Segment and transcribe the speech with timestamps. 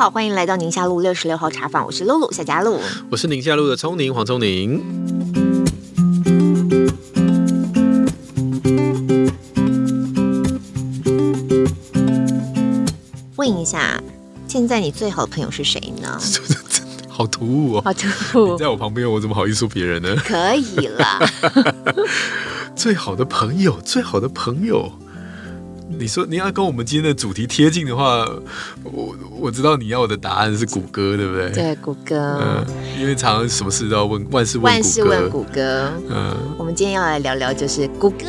[0.00, 4.82] 好，欢迎来到宁夏路六十六号茶坊，我是露露夏佳露，我是宁夏路的聪宁黄聪宁。
[13.36, 14.02] 问一下，
[14.48, 16.18] 现在你最好的朋友是谁呢？
[17.06, 17.82] 好突兀哦！
[17.84, 18.08] 好突
[18.40, 18.52] 兀！
[18.52, 20.16] 你在我旁边，我怎么好意思说别人呢？
[20.24, 21.04] 可以了。
[22.74, 24.90] 最好的朋友，最好的朋友。
[25.98, 28.24] 你说你要跟我们今天的主题贴近的话，
[28.84, 31.50] 我我知道你要我的答案是谷歌，对不对？
[31.50, 32.38] 对，谷歌。
[32.40, 32.64] 嗯，
[32.98, 34.58] 因为常常什么事都要问，万事。
[34.58, 35.90] 万事问谷歌。
[36.08, 38.26] 嗯，我们今天要来聊聊，就是谷歌。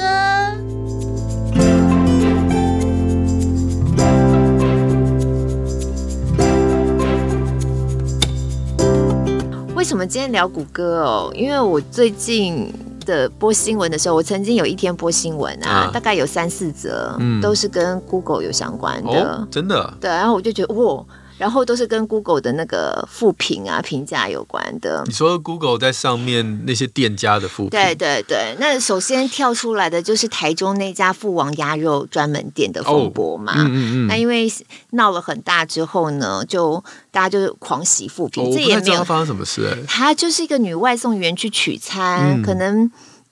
[9.76, 11.32] 为什么今天聊谷歌哦？
[11.36, 12.74] 因为我最近。
[13.06, 19.94] 的播新闻的时候，我曾经有一天播新闻啊，啊大概有三四则，嗯、都是跟 Google 有相关的，哦、真的。
[20.00, 21.06] 对，然后我就觉得哇。
[21.42, 25.04] 然后都是跟 Google 的那个负评啊、评价有关的。
[25.08, 27.72] 你说 Google 在上面那些店家的负评？
[27.72, 33.54] 对对对，那首先跳出来的就是台中那家父王鸭肉专门店的风波嘛。
[33.54, 34.08] 哦、嗯嗯嗯。
[34.08, 34.48] 那因为
[34.92, 38.44] 闹了很大之后呢，就大家就狂喜负评。
[38.44, 39.84] 哦、这也没有发生什么事、欸。
[39.88, 42.92] 他就是一个女外送员去取餐，嗯、可能。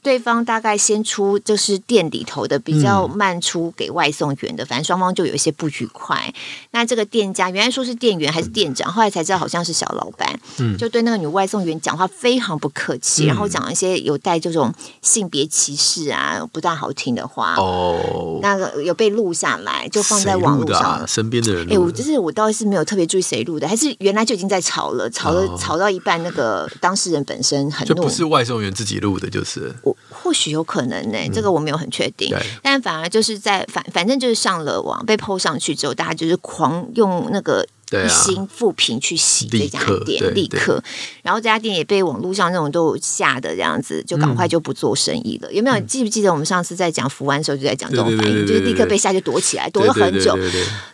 [0.09, 6.33] 对方大概先出就是店里头的比较慢出给外送员的，嗯、反正双方就有一些不愉快。
[6.71, 17.53] 那这个店家原来说是店员还是店长，后来才知道好像是小老板，嗯、就对那个女外送员讲话非常不客气，嗯、然后讲一些有带这种性别歧视啊不大好听的话。
[17.57, 20.81] 哦，那个有被录下来，就放在网络上。
[20.81, 29.75] 啊、身边的人，哎，我就是我倒是没有特别注意谁录的，还是原来就已经在吵了，吵了、哦、吵到一半，那个当事人本身很怒，就不是外送员自己录的，就是。
[30.09, 32.33] 或许有可能呢、欸，这个我没有很确定。
[32.35, 40.83] 嗯、但反而就是在反反正就是上了网被 PO 上去之后，大家就是狂用那个一星负评去洗这家店，立刻。
[41.21, 45.49] 然后这家店也被网络上那种都吓的这样子，就赶快就不做生意了。
[45.51, 45.79] 嗯、有没有？
[45.81, 50.37] 记不记得我们上次在讲福湾的时候就在讲这种反应，就是立刻被吓就躲起来，躲了很久，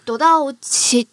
[0.03, 1.07] 躲到其。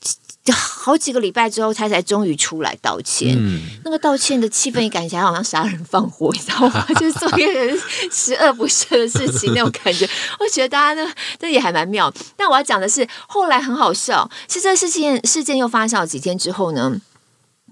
[0.45, 3.37] 就好几个礼拜之后，他才终于出来道歉。
[3.39, 6.85] 嗯、那个道歉的气氛也感觉好像杀人放火，你知道吗？
[6.99, 7.81] 就是做一个人
[8.11, 10.05] 十恶不赦的事情那种感觉。
[10.41, 12.13] 我觉得大家呢，这也还蛮妙。
[12.37, 16.97] 但我要讲的是，后来很好笑，是这事件事件又发生了几天之后呢，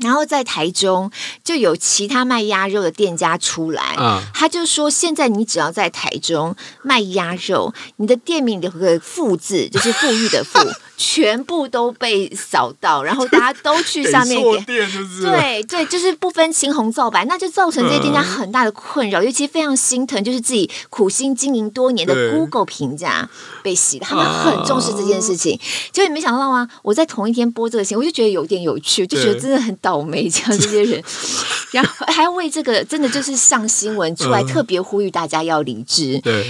[0.00, 1.10] 然后在台中
[1.42, 6.54] 就有其他卖鸭肉的店家出来，啊、他就说：现在你只要在台中
[6.84, 10.60] 卖鸭肉，你的店名有个“富”字，就是富裕的“富”。
[11.02, 14.86] 全部都被扫到，然后大家都去 下面点，
[15.22, 23.26] 对对，就是不分青红皂白，那就造成这些店家很大的困扰，尤其非常心疼，就是自己苦心经营多年的 Google 评价
[23.62, 25.58] 被洗，他们很重视这件事情。
[25.90, 26.68] 结果你没想到吗？
[26.82, 31.02] 我在同一天播这个新闻，我就觉得有点有趣，就觉得真的很倒霉，这样这些人，
[31.72, 36.18] 然后还要为这个真的就是上新闻出来，特别呼吁大家要理智。
[36.18, 36.46] 对，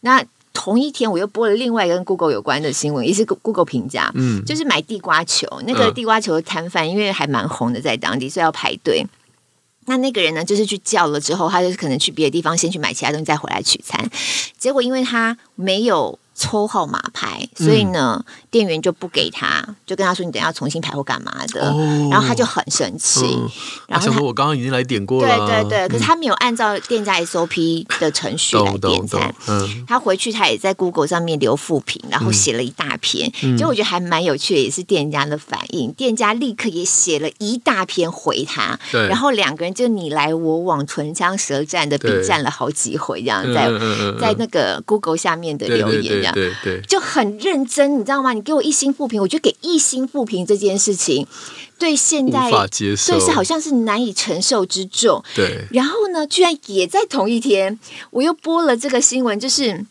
[0.00, 0.20] 那。
[0.54, 9.04] 同一天，我又播了另外一个跟 Google 有关的新闻，也是 Google 评价，嗯，就是买地瓜球，那个地瓜球的摊贩，因为还蛮红的，在当地，所以要排队。
[9.84, 14.08] 那那个人呢，就是去叫了之后，他就可能去别的地方先去买其他东西，再回来取餐。
[14.56, 16.18] 结果因为他没有。
[16.34, 21.70] 抽号码牌，所以呢，嗯、店员就不给他，就跟他说：“你等下重新排或干嘛的。
[21.70, 23.24] 哦”然后他就很生气。
[23.24, 23.48] 嗯、
[23.86, 29.32] 然后他说：“我刚刚已经来点过了。”对对对，嗯、可是他没有按照店家 SOP 的程序来点餐。
[29.46, 33.30] 嗯、他回去他也在 Google 上面留复评，然后写了一大篇。
[33.42, 35.92] 嗯、就我觉得还蛮有趣的，也是店家的反应。
[35.92, 38.76] 店家立刻也写了一大篇回他。
[38.90, 46.23] 对然后两个人就你来我往，唇枪舌战的比战了好几回，这样在、嗯、在那个 Google 下面的留言。
[46.23, 48.32] 对对对，就很认真，你知道吗？
[48.32, 51.26] 你给我一星复评，我就给一星复评这件事情，
[51.78, 55.22] 对现在，对是好像是难以承受之重。
[55.34, 57.78] 对，然后呢，居然也在同一天，
[58.10, 59.84] 我又播了这个新闻，就是。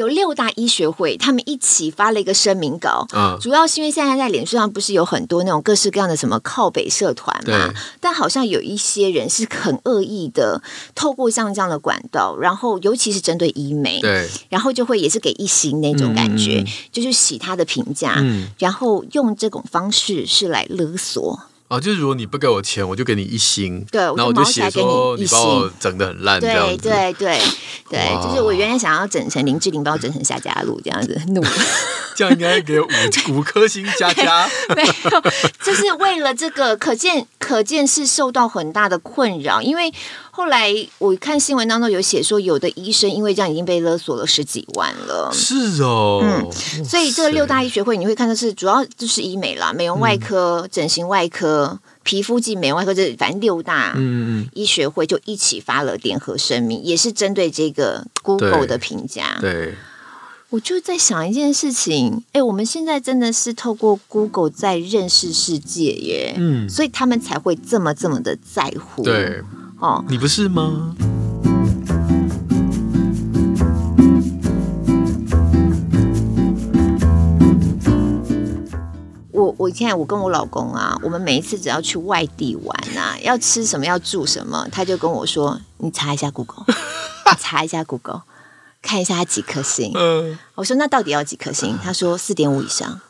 [0.00, 3.06] 有六大医学会，他们一起发了一个声明稿。
[3.12, 7.68] 嗯，主要是因为现在在脸书上不是有很多那种各式各样的什么靠北社团嘛？
[7.68, 10.62] 对但好像有一些人是很恶意的，
[10.94, 21.38] 透过像这样的管道，然后尤其是针对医美，对，然后就会也是给一星那种感觉，嗯、就是洗他的评价，嗯、然后用这种方式是来勒索。
[21.70, 23.86] 哦，就是如果你不给我钱，我就给你一星。
[23.92, 26.76] 对，然后我就写说你把我整的很烂，这样子。
[26.78, 27.40] 对对对
[27.90, 31.40] 对，就是我原来想要整成林志玲，把我整成夏家路这样子，怒。
[32.16, 32.88] 这样应该给五
[33.30, 34.50] 五颗星加加。
[34.74, 35.22] 没有，
[35.62, 39.92] 就是为了这个，可见可见是受到很大的困扰，因为
[40.32, 45.30] 后来我看新闻当中有写说，有的医生因为这样已经被勒索了十几万了。
[45.32, 53.94] 是哦，嗯，所以这个六大医学会你会看到是主要就是医美啦，美容外科、嗯、整形外科、皮肤及美容外科，这反正六大
[54.54, 59.36] 医学会就一起发了联合声明，也是针对这个 Google 的评价。
[59.40, 59.74] 对，
[60.50, 69.02] 我就在想一件事情，哎，我们现在真的是透过 Google 在认识世界耶，嗯，所以他们才会这么这么的在乎。
[69.02, 69.42] 对。
[69.80, 70.94] 哦，你不是吗？
[79.32, 86.66] 我我现在我跟我老公啊，我们每一次只要去外地玩啊，要吃什么要住什么，他就跟我说：“你查一下 Google，
[87.40, 88.22] 查一下 Google，
[88.82, 93.00] 看一下它几颗星。”嗯，我说：“那到底要几颗星？”他说：“四点五以上。”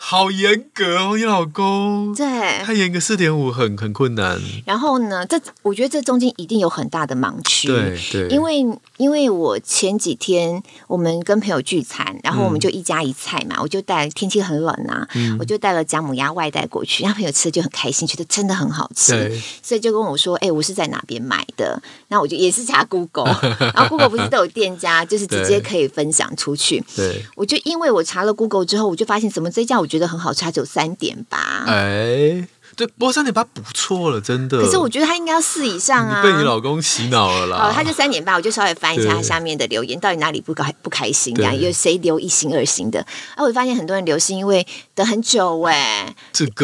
[0.00, 2.14] 好严格哦，你老公。
[2.14, 4.40] 对，他严格四点五很很困难。
[4.64, 7.66] 然后呢，这我觉得这中间一定有很大的盲区。
[7.66, 8.64] 对对，因为
[8.96, 23.26] 因为我前几天我们跟朋友聚餐，然后我们就一家一菜嘛，嗯、我就带天气很冷啊，嗯、我就带了姜母鸭外带过去，然后朋友吃的就很开心，觉得真的很好吃，所以就跟我说：“哎、欸，我是在哪边买的？”那我就也是查 Google，
[23.74, 26.82] 然后 Google 不是都有店家，就是直接可以分享出去。
[26.96, 31.64] 对，我就因为我查了 Google 之后，我就发现怎么这家我觉得很好吃，它只有三点八。
[31.66, 32.46] 哎。
[32.76, 34.62] 对，不过三点八不错了，真的。
[34.62, 36.22] 可是我觉得他应该要四以上啊！
[36.22, 37.56] 被你老公洗脑了啦。
[37.56, 41.34] 哦，他就三点八，我就稍微翻一下他下面的留言，到底哪里不开不开心？
[41.34, 43.00] 这样有谁留一星二星的？
[43.34, 44.64] 啊，我发现很多人留是，因为
[44.98, 46.12] 等很久哎，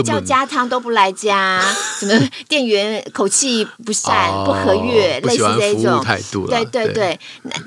[0.04, 1.62] 叫加汤都不来加，
[2.00, 6.48] 什么店员口气不善、不和悦，类似这种态度。
[6.48, 7.16] 对对对，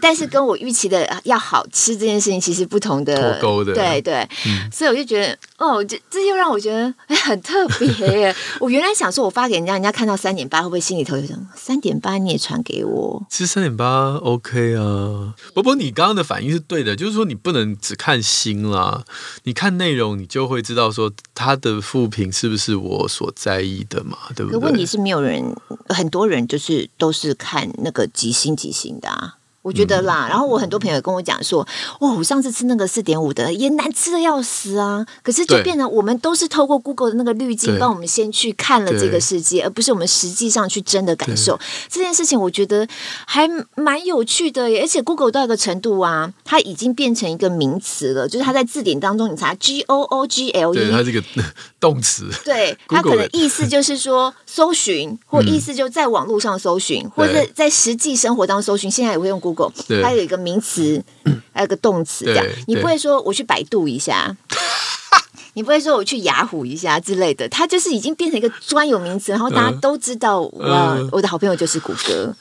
[0.02, 3.40] 但是跟我预期的要好吃这件事情其实不同的。
[3.40, 3.74] 脱钩的。
[3.74, 4.28] 对对，
[4.70, 8.36] 所以我就觉得，哦，这这又让我觉得哎，很特别。
[8.60, 13.26] 我原来想说，我发给人家，人家看到三点八，会不会心里头有想三点八你也传给我？
[13.30, 15.34] 其实三点八 OK 啊。
[15.54, 19.06] 不过你刚刚的反应是对的，就是说你不能只看心啦，
[19.44, 24.60] 你看内容，你就会会知道说他的副评是不是我所在意的嘛，对不对？
[24.60, 25.56] 问题是没有人，
[25.90, 29.37] 很多人就是都是看那个几星几星的啊。
[29.68, 31.68] 我觉得啦，然后我很多朋友跟我讲说，
[32.00, 35.06] 哇，我上次吃那个四点五的也难吃的要死啊！
[35.22, 41.60] 可是就变成我们都是透过 Google 的那个滤镜帮我们先去看了这个世界，而不是我们实际上去真的感受
[41.90, 42.40] 这件事情。
[42.40, 42.88] 我觉得
[43.26, 51.22] 还蛮有趣的耶，而且 Google 到一个程度啊，它已经变成一个名词了，就是它在字典当中你查 G O O G L E，它这个
[51.78, 59.57] 动词，对，它可能意思就是说搜寻，或意思就在网络上搜寻，或者在实际生活当中搜寻，现在也会用 Google。
[59.88, 61.04] 对还有一个名词，
[61.54, 64.36] 还有个动词，这样你不会说我去百度一下，
[65.56, 72.36] 你不会说我去雅虎一下之类的，它就是已经变成一个专有名词，然后大家都知道，我、嗯、我的好朋友就是谷歌。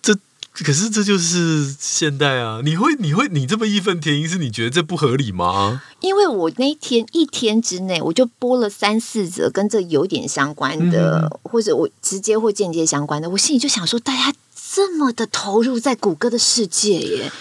[0.00, 0.14] 这
[0.62, 2.60] 可是这就是现代啊！
[2.64, 5.82] 你会你会你这么义愤填膺，是你觉得这不合理吗？
[6.00, 14.32] 因为我那天一天之内，我就播了三四则跟这有点相关的，嗯、或者我直接或间接相关的，我心里就想说，大家。
[14.74, 17.32] 这么的投入在谷歌的世界耶，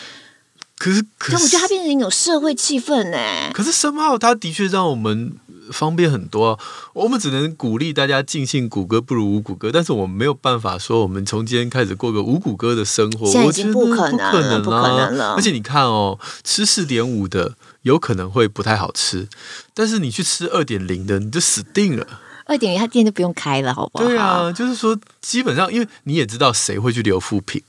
[0.77, 3.51] 可是，可是，我觉得它变成一种社会气氛呢。
[3.53, 5.33] 可是，somehow 它的确让我们
[5.71, 6.59] 方便很多。
[6.93, 13.25] 我们只能鼓励大家尽信谷歌不如无谷歌，但是我们没有办法说我们从今天开始过个无谷歌的生活。
[13.25, 15.33] 现在已经不可能，不可能，不可能了。
[15.33, 19.27] 而且你看哦，吃四点五的有可能会不太好吃，
[19.73, 22.05] 但是你去吃二点零的，你就死定了。
[22.45, 24.05] 二点零，他店就不用开了，好不好？
[24.05, 27.61] 对啊，就是说，基本上，因为你也知道谁会去留负评。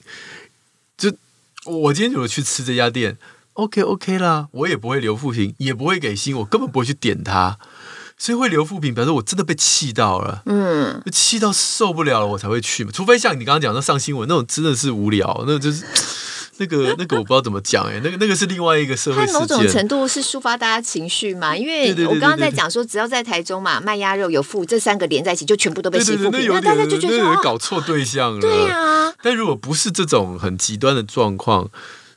[0.97, 1.13] 就
[1.65, 3.17] 我今天如果去吃这家店
[3.55, 7.59] ，OK OK 啦，我也不会留负评，也不会给星，我根本不会去点它。
[8.17, 12.91] 所以会留副评，表示我真的被气到了，嗯，气到受不了了，我才会去嘛。
[12.93, 15.85] 除非像你刚刚讲的上新闻那种，真的是无聊，那就是。
[16.59, 19.41] 那个那个我不知道怎么讲哎，那个那个是另外一个社会事件。
[19.41, 28.41] 某种程度是抒发大家情绪嘛，因为我刚刚在讲说，只要在台中嘛，卖鸭肉有负这三个连在一起，就全部都被欺负，那大家就觉得说搞错对象了。
[28.41, 31.71] 对啊，但如果不是这种很极端的状况，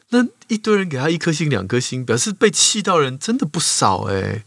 [0.10, 4.44] 那一堆人给他一颗星、两颗星，表示被气到人真的不少哎。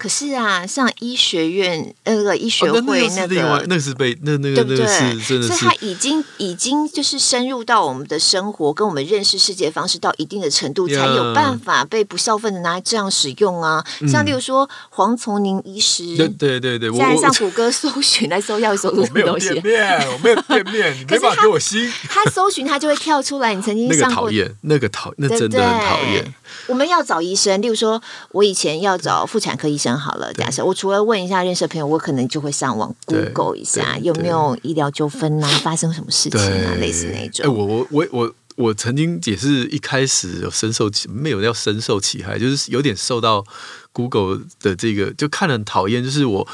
[0.00, 13.84] 可是啊，像医学院那个医学会那个，哦、那，那，那是被那那个那个是真的是，所以他已经已经就是深入到我们的生活，跟我们认识世界方式到一定的程度，才有办法被不孝分的拿来这样使用啊。
[14.00, 19.50] 嗯、像例如说黄从宁医师，对对对对，现在上谷歌搜寻来搜要搜什么东西？
[19.50, 21.86] 我没有店面，我没有店面，你没办法给我星。
[22.08, 26.34] 他搜寻他就会跳出来，你曾经上过那个讨厌，那个讨那真的很讨厌。
[26.66, 28.00] 我们要找医生，例如说
[28.32, 29.98] 我以前要找妇产科医生。
[29.98, 37.44] 好了，假设我除了问一下认识的朋友，我可能就会上网 Google 一下有没有医疗纠纷啊， 发生什么事情啊，类似那种。
[37.44, 43.44] 哎，我我我我我曾经也是一开始有深受其没有要深受其害，就是有点受到
[43.92, 46.46] Google 的这个就看了很讨厌，就是我。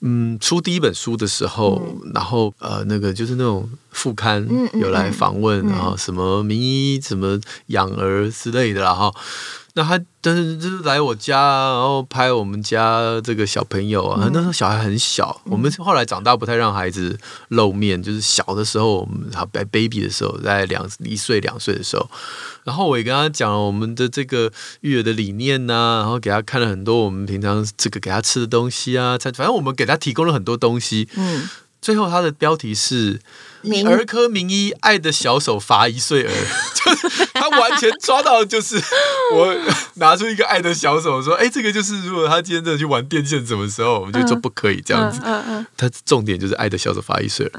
[0.00, 9.12] 嗯，出第一本书的时候，嗯、然后呃，那个就是那种副刊有来访问，然后什么名医、什么养儿之类的啦哈。
[9.78, 14.22] 那他但是就是来我家，然后拍我们家这个小朋友啊。
[14.24, 17.18] 嗯、那时候小孩很小，嗯、我们后来长大不太让孩子
[17.48, 22.08] 露面，就是小的时候，我们还 baby 的时候，在两一岁两岁的时候，
[22.64, 31.06] 然后我也跟他讲了我们的这个育儿的理念呐、啊，然后给他看了很多我们平常这个给他吃的东西啊，反正我们给他提供了很多东西。
[31.16, 31.46] 嗯，
[31.82, 33.20] 最后他的标题是。
[33.86, 36.30] 儿科名医爱的小手罚一岁儿，
[36.74, 38.76] 就是他完全抓到，就是
[39.34, 39.56] 我
[39.94, 45.20] 拿出一个爱的小手说：“哎，这个就是如果他今天真的去玩电线，什么时候我们就说不可以这样子。”
[45.76, 47.52] 他重点就是爱的小手罚一岁儿。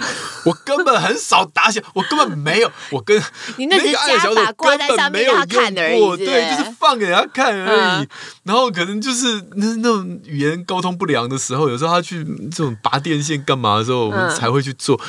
[0.45, 3.21] 我根本很少打小， 我根本没有，我跟
[3.57, 8.07] 那个爱的小手根本没有用过，对，就是放给人家看而已。
[8.43, 14.99] 然后可能就是那那种语言沟通不良的时候，有时候他去这种拔电线干嘛的时候，我们才会去做，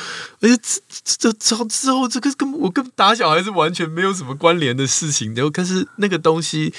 [0.41, 0.59] 而且。
[1.03, 5.35] 这之后之后，这个跟我跟打小孩是完全没有什么关联的事情。
[5.35, 6.73] 然后，可是那个东西，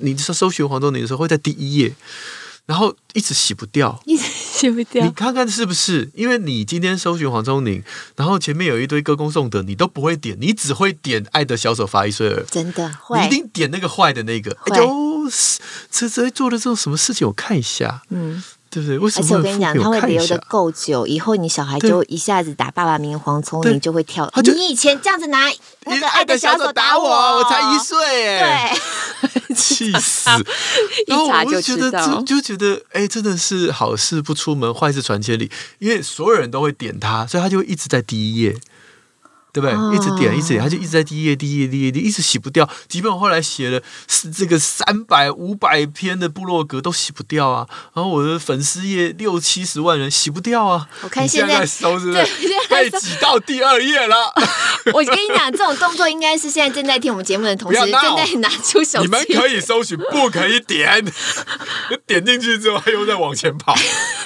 [0.00, 1.94] 你搜搜寻黄宗宁的时候，会在第一页，
[2.66, 5.04] 然后一直洗不掉，一直洗不掉。
[5.04, 6.10] 你看看是不是？
[6.14, 7.82] 因为你今天搜寻黄宗宁，
[8.16, 12.42] 然后前面有一堆歌功颂德，你都不会点，你只会点《爱的小手发一岁儿》。
[12.50, 14.56] 真的坏，你一定点那个坏的那个。
[14.60, 15.30] 会哎呦，
[15.90, 17.26] 这这做的这种什么事情？
[17.28, 18.02] 我看一下。
[18.10, 18.42] 嗯。
[18.72, 18.98] 对不对？
[18.98, 19.26] 为什么？
[19.26, 24.32] 而且我跟你讲，他会留的够久，以后你小孩就一下子打爸爸名黄聪明就会跳。
[24.42, 25.46] 你以前这样子拿
[25.84, 27.04] 那个爱的小手打我，
[27.36, 28.74] 我才一岁哎，
[29.20, 30.30] 对， 气死！
[31.06, 38.56] 然后我就觉得就就觉得哎，真的是好事不出门，坏事传千里，因为所有人都会点他，所以他就会一直在第一页。
[39.52, 39.72] 对不对？
[39.94, 42.68] 一直点，一直点，他就一直在第一页、第一页、第一页，一直洗不掉。
[42.88, 47.68] 即便我后来写了是这个三百、五百篇的部落格，都洗不掉啊。
[47.94, 50.88] 然后我的粉丝页六七十万人，洗不掉啊。
[51.02, 52.26] 我看现在搜是不是
[52.70, 54.16] 被挤到第二页了？
[54.94, 59.04] 我跟你讲，这种动作应该是现在正在听我们节目的同时正在拿出手机。
[59.04, 61.04] 你们可以搜寻，不可以点。
[62.06, 63.74] 点进去之后，还又在往前跑，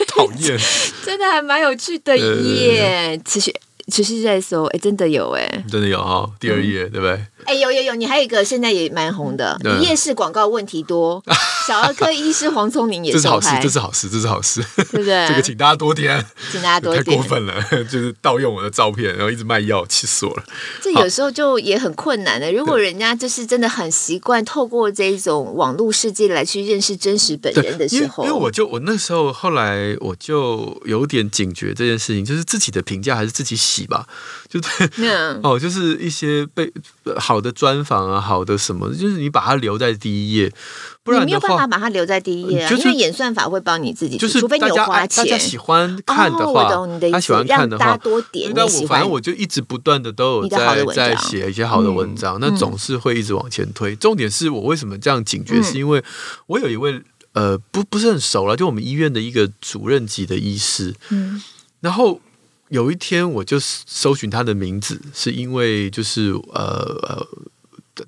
[0.09, 0.59] 讨厌。
[1.05, 3.55] 真的还蛮有趣的耶，持续。
[3.93, 7.21] 持续在搜，哎，真的有哎，真的有哈，第二页对不对？
[7.47, 11.23] 哎，有有有，你还有一个现在也蛮红的，你夜市广告问题多，
[11.67, 15.29] 小儿科医师黄聪明也是好事，这是好事，这是好事，对不对？
[15.29, 20.45] 这个请大家多点，请大家多点，太过分了，就是盗用我的照片，然后一直卖药，气死我了。
[20.83, 22.53] 这有时候就也很困难的。
[22.53, 34.07] 如果人家就是真的很习惯透过这种网络世界来去认识真实本人的时候，因为我就我那时候后来我就有点警觉这件事情，就是自己的评价还是自己洗吧。
[34.49, 35.09] 就对，
[35.43, 36.73] 哦，就是一些被
[37.17, 40.53] 好的专访啊，好的什么，就是你把它留在第一页，
[41.03, 46.71] 不然你没有办法把它留在第一页啊，因为演算法会帮你自己，就是除非你有花钱，大家喜欢看的话，
[47.11, 48.53] 他喜欢看的话，多点。
[48.55, 53.95] 但我反正我就一直不断的都有在在写一些好的文章，那总是会一直往前推。
[53.97, 56.03] 重点是我为什么这样警觉，是因为
[56.47, 57.03] 我有一位
[57.33, 61.43] 呃不不是很熟了，就我们医院的一个主任级的医师，嗯，
[61.81, 62.21] 然后。
[62.69, 67.27] 有一天，我就搜寻他的名字，是因为就是呃呃，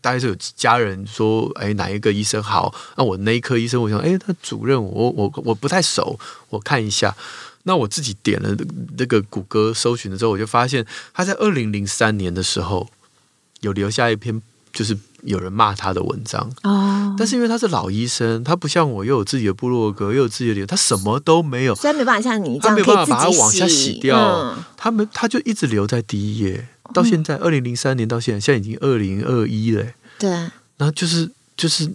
[0.00, 2.74] 大概是有家人说，哎，哪一个医生好？
[2.96, 7.16] 那我那一科医生，我想，哎，他主任，我我我不太熟，我看一下。
[7.64, 8.56] 那我自己点了
[8.96, 12.88] 那个谷歌搜寻的时候，我就发现他在二零零三年的时候
[13.60, 14.98] 有留下一篇，就是。
[15.22, 16.50] 有人骂他的文章。
[16.62, 29.84] 哦，但是因为他是老医生，他不像我，又有自己的部落格，又有自己的脸，他什么都没有，虽然没办法像你这样，他没办法把它往下洗掉，嗯、他们他就一直留在第一页，到现在二零零三年到现在，现在已经二零二一了，
[30.18, 31.90] 对，然后就是就是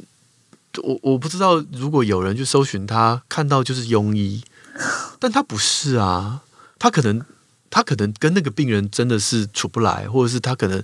[0.83, 4.43] 我我不知道，如果有人去搜寻他，看到就是庸医，
[5.19, 6.41] 但他不是啊，
[6.77, 7.21] 他可能
[7.69, 10.83] 他可能跟那个病人真的是处不来，或者是他可能。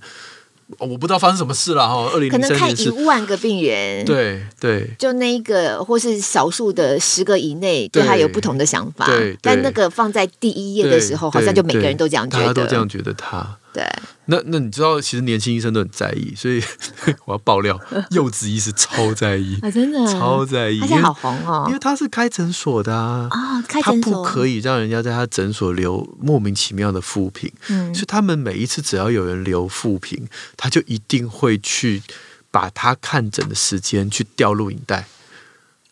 [0.78, 2.10] 我不知道发生什么事了哈。
[2.14, 9.06] 二零可能看一万个病人，对对，就那一个或是少数的十个以内，对他有不同的想法。
[9.08, 13.58] 对，但那个放在第一页的时候，好像就每个人都这样觉得，大家都这样觉得他。
[13.80, 16.62] 对，那那你知道，其实年轻医生都很在意，所以
[17.24, 17.80] 我要爆料，
[18.12, 32.04] 柚子医师超在意啊，真的超在意，他现在好红哦，因为他是开诊所的啊，啊，开诊所他不可以让人家在他诊所留莫名其妙的负评，嗯，所以他们每一次只要有人留负评，他就一定会去
[32.52, 35.08] 把他看诊的时间去调录影带。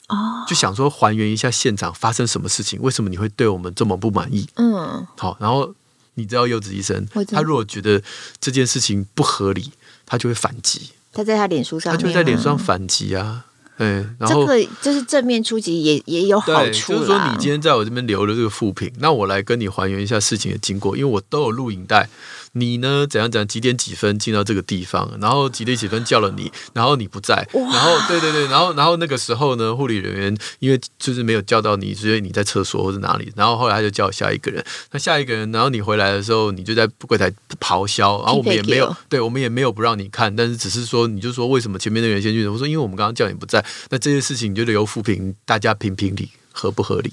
[0.10, 4.48] 哦，就想说还原一下现场发生什么事情，为什么你会对我们这么不满意？
[4.56, 5.74] 嗯，好，然后
[6.18, 8.02] 你知道柚子医生，他如果觉得
[8.42, 9.72] 这件事情不合理，
[10.06, 10.92] 他就会反击。
[11.14, 13.46] 他在他脸书上，他就在脸书上反击啊。
[13.78, 16.94] 对，然后这个就是正面出击也也有好处。
[16.94, 22.10] 就是说，你今天在我这边留了这个副评，那我来跟你还原一下事情的经过，因为我都有录影带。
[22.54, 23.06] 你呢？
[23.08, 23.48] 怎样怎样？
[23.48, 25.16] 几点几分进到这个地方？
[25.22, 26.52] 然后几点几分叫了你？
[26.74, 27.48] 然后你不在。
[27.54, 33.32] 然后对对对，然后然后那个时候呢，护理人员因为就是没有叫到你，所以你在厕所或者哪里。
[33.36, 34.64] 然后后来他就叫下一个人。
[34.92, 38.24] 那下一个人，然后你回来的时候，你就在柜台咆哮。
[38.24, 42.48] 然后我们也没有，对我们也没有不让你看，但是只是说，你就说为什么前面那个人先去？
[42.48, 43.64] 我说因为我们刚刚叫你不在。
[43.90, 47.12] 那这件事情你觉得由扶贫，大家评评理，合不合理？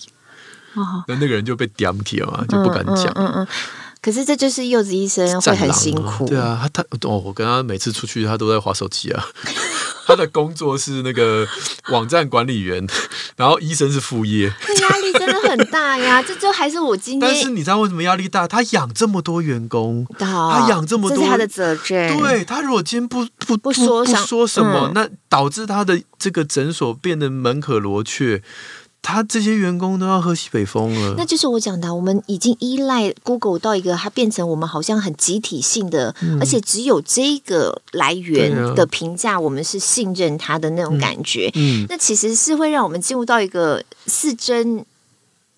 [0.75, 3.06] 哦、那那个人就被点起了嘛，就不敢讲。
[3.14, 3.46] 嗯嗯嗯
[4.02, 9.25] 可是这就是柚子医生会很辛苦，啊对啊，他他哦，我跟他每次出去，他都在划手机啊。
[10.06, 11.46] 他的工作是那个
[11.90, 12.87] 网站管理员，
[13.37, 16.23] 然后医生是副业，压力真的很大呀。
[16.26, 18.46] 这就还是我今天，但是你知道为什么压力大？
[18.46, 22.18] 他养这么多员工，他养这么多，这是他的责任。
[22.18, 28.42] 对，他如果今天不不不说不说什么，嗯，那导致他的这个诊所变得门可罗雀。
[29.06, 41.50] 他这些员工都要喝西北风了，那就是我讲的，我们已经依赖 Google 到一个，它变成我们好像很集体性的，嗯、而且只有这个来源的评价，我们是信任它的那种感觉。
[41.54, 41.84] 嗯。
[41.84, 44.84] 嗯、那其实是会让我们进入到一个四真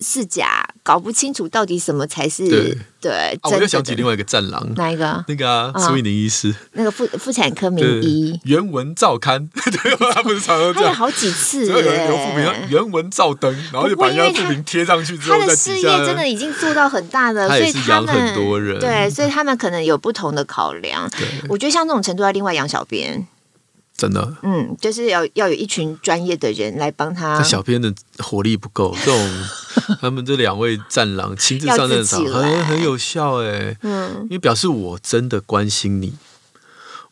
[0.01, 2.79] 是假，搞不清楚到底什么才是对。
[3.01, 5.25] 对、啊，我又想起另外一个战狼，哪一个？
[5.29, 21.09] 那个啊，苏翊宁医师，那个妇妇产科名医，原文照刊， 对，他不是常常这样，好几次，有人留负评，原文照登，然后就把人家负评贴上去之后，他的事业真的已经做到很大的， 所以他们很多人，对，所以他们可能有不同的考量。
[21.49, 23.27] 我觉得像这种程度要另外养小编。
[23.97, 27.43] 真的，嗯，就是要要有一群专业的人来帮他。
[27.43, 29.45] 小编的火力不够，这种
[30.01, 36.13] 他们这两位战狼亲自上战场，很很有效哎，嗯，因为表示我真的关心你。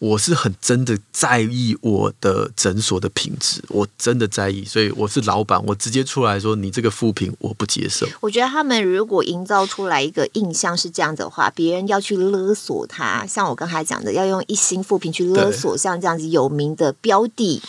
[0.05, 8.07] 我是很真的在意我的诊所的品质，我真的在意，所以我是老板，我直接出来说你这个负评我不接受。
[8.21, 17.63] 我觉得他们如果营造出来一个印象是这样的话，别人要去勒索他，像我刚才讲的，要用一星负评去勒索像这样子有名的标的，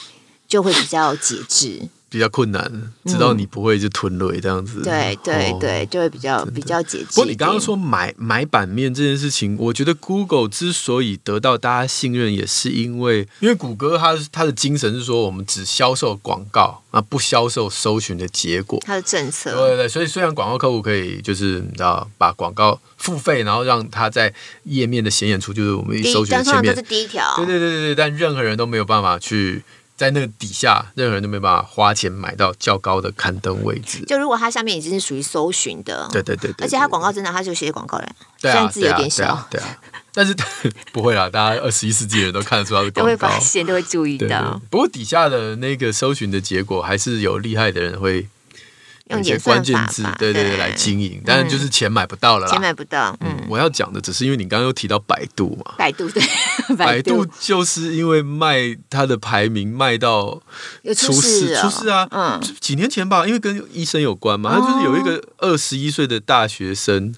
[0.46, 1.88] 就会比较节制。
[2.16, 2.72] 比较困难，
[3.04, 4.80] 知道你不会就吞了这样子。
[4.80, 7.08] 嗯、对对对，就会比较比较节制。
[7.10, 18.82] 不过你刚刚说买买版面这件事情，我觉得 Google 之所以得到大家信任，也是因为因为谷歌它它的精神是说，我们只销售广告啊，不销售搜寻的结果。
[18.86, 19.52] 它的政策。
[19.52, 27.36] 对对对，所以虽然广告客户可以就是你知道把广告付费，然后让它在页面的显眼处，就是我们一搜寻前面这是第一条。
[27.36, 29.62] 对对对对对，但任何人都没有办法去。
[29.96, 34.04] 在那个底下，任何人都没办法花钱买到较高的刊登位置。
[34.06, 39.78] 就如果它下面已经是属于搜寻的，对对对，对，而且它广告真的，它就写广告人，虽然字有点小，对啊，对啊，对啊，
[40.14, 40.36] 但是
[40.92, 44.62] 不会啦，大家二十一世纪人都看得出它的广告，都会发现，都会注意到。
[44.70, 48.28] 不过底下的那个搜寻的结果，还是有厉害的人会。
[49.10, 52.52] 用一些关键字，对对对，来经营，但是就是钱买不到了啦。
[52.52, 56.24] 钱买不到，嗯，我要讲的只是因为你刚刚又提到百度嘛，百度对，
[56.76, 60.42] 百度 就是因为卖它的排名卖到
[60.96, 67.14] 出事，出事啊，嗯，几年前吧，因为跟医生有关嘛，他就是有一个二十一岁的大学生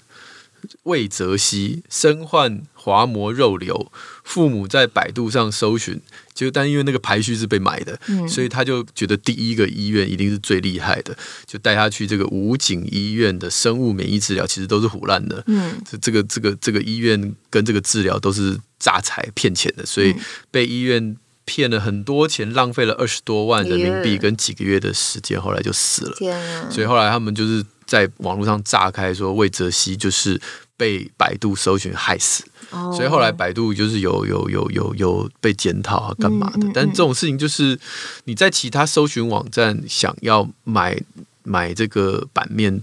[0.82, 3.92] 魏泽西，身患滑膜肉瘤，
[4.24, 6.00] 父母在百度上搜寻。
[6.34, 15.42] 就但因为那个排序是被买的，嗯，所以他就觉得第一个医院一定是最厉害的，就带他去这个武警医院的生物免疫治疗，其实都是胡乱的。
[15.48, 20.14] 嗯，这这个这个这个医院跟这个治疗都是诈财骗钱的，所以
[20.52, 26.32] 被医院骗了很多钱，浪费了二十多万人民币跟几个月的时间，后来就死了。
[26.32, 26.70] 啊！
[26.70, 30.40] 所以后来他们就是在网络上炸开说魏则西就是
[30.76, 32.44] 被百度搜寻害死。
[32.70, 32.94] Oh.
[32.94, 36.58] 所以后来百度就是有有有有有被检讨啊，干嘛的？
[36.58, 36.72] 嗯嗯嗯。
[36.74, 37.78] 但这种事情就是
[38.24, 41.00] 你在其他搜寻网站想要买
[41.44, 42.82] 买这个版面，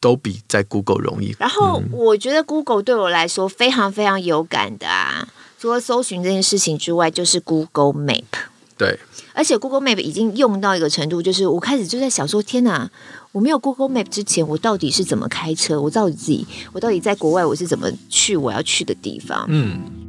[0.00, 1.36] 都比在 Google 容易。
[1.38, 5.28] 然后我觉得 Google 对我来说非常非常有感的啊，
[5.60, 8.24] 除了搜寻这件事情之外，就是 Google Map。
[8.78, 8.98] 对，
[9.34, 12.88] 而且 Google Map 已经用到一个程度，就是我开始就在想说，天哪！
[13.32, 15.80] 我没有 Google Map 之前，我到底是怎么开车？
[15.80, 19.46] 我到底自己，我到底在国外我是怎么去我要去的地方？
[19.48, 20.07] 嗯。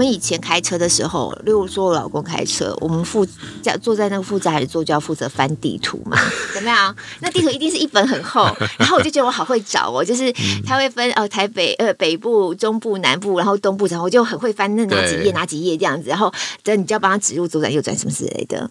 [0.00, 3.26] 们们以前开车的时候，例如说我老公开车，我们副
[3.60, 6.16] 驾坐在那个副驾驶座就要负责翻地图嘛，
[6.54, 6.96] 怎么样？
[7.20, 8.44] 那地图一定是一本很厚，
[8.80, 10.32] 然后我就觉得我好会找哦，就是
[10.64, 16.32] 他会分哦台北呃北部、中部、南部，然后东部，然后我就很会翻那哪几页哪几页这样子，然后
[16.62, 18.70] 等你就要帮他指路左转右转什么之类的，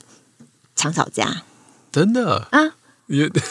[0.75, 1.43] 常吵架，
[1.91, 2.47] 真的？
[2.49, 2.73] 啊。
[3.05, 3.41] 也常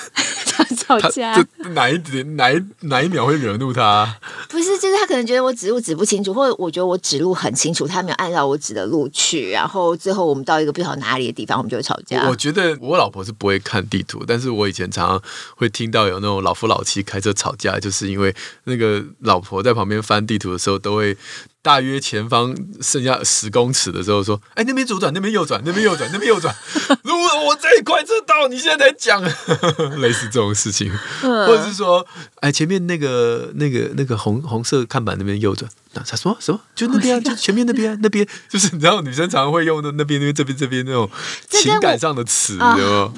[0.76, 1.34] 吵架，
[1.70, 4.16] 哪一点哪一哪一秒会惹怒他？
[4.48, 12.28] 不是，就是他可能觉得我指路指不清楚，或者我觉得我指路很清楚，他没有按照我指的路去，然后最后我们到一个不晓得哪里的地方，我们就会吵架。
[12.28, 15.22] 我觉得我老婆是不会看地图，但是我以前常常
[15.56, 21.16] 会听到有那种老夫老妻开车吵架，就是因为那个老婆在旁边翻地图的时候都会。
[21.60, 26.54] 大约前方剩下十公尺的时候，说：“哎，那边左转，那边右转，那边右转，那边右转。
[27.02, 29.22] ”如果我这一块车道，你现在才讲，
[30.00, 30.90] 类似这种事情，
[31.20, 32.06] 或者是说
[32.40, 36.60] ：“哎，前面那个、那个、那个红红色看板那边右转。”那他说什么？
[36.74, 41.08] 就那边啊， 就前面那边，啊那边就是你知道，女生常常会用的那边、那边、这边、这边那种
[41.48, 43.12] 情感上的词，有没有？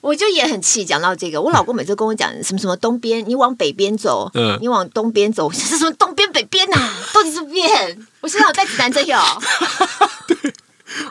[0.00, 6.91] 我就也很气，讲到这个，我老公每次跟我讲什么什么东边，你往北边走，嗯，你往东边走，是什么东边北边呐、啊？
[7.22, 8.06] 到底是边？
[8.20, 9.16] 我身上有带子弹针有。
[10.26, 10.36] 对，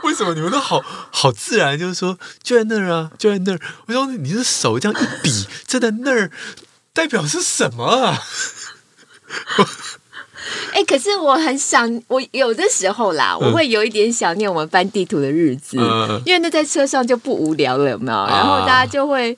[0.04, 1.80] 为什么你们都好好自然？
[1.80, 3.60] 就是说就在那儿啊，就在那儿。
[3.86, 6.30] 我说你的手这样一比，站在那儿，
[6.94, 8.22] 代表是什么啊？
[10.74, 18.18] 哎、欸，可是我很想，我有的时候啦，我会有一点想念我们翻地图的日子，嗯、因为那在车上就不无聊了，有没有？
[18.28, 19.38] 然后大家就会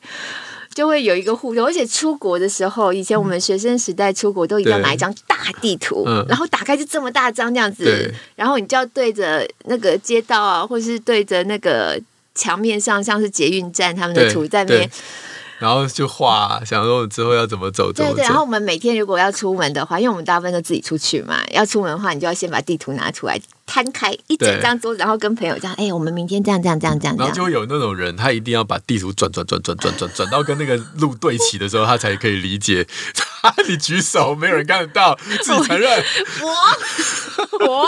[0.74, 12.00] 就会有一个互动，而且出国的时候，以前我们学生时代出国都一定要拿一张大地图，嗯、然后打开就这么大张这样子，然后你就要对着那个街道啊，或是对着那个
[12.36, 14.90] 墙面上，像是捷运站他们的图在那边。
[15.64, 17.90] 然后就画，想说之后要怎么走。
[17.90, 32.86] 对对，然后我们每天如果要出门的话，因为我们大部分都自己出去嘛，要出门的话，你就要先把地图拿出来，摊开一整张桌子，然后跟朋友讲：“哎，我们明天这样这样这样这样。”然后就会有那种人，他一定要把地图转转转转转转转到跟那个路对齐的时候，他才可以理解。
[33.70, 36.04] 你举手，没有人看得到，自己承认。
[36.42, 37.88] 我我，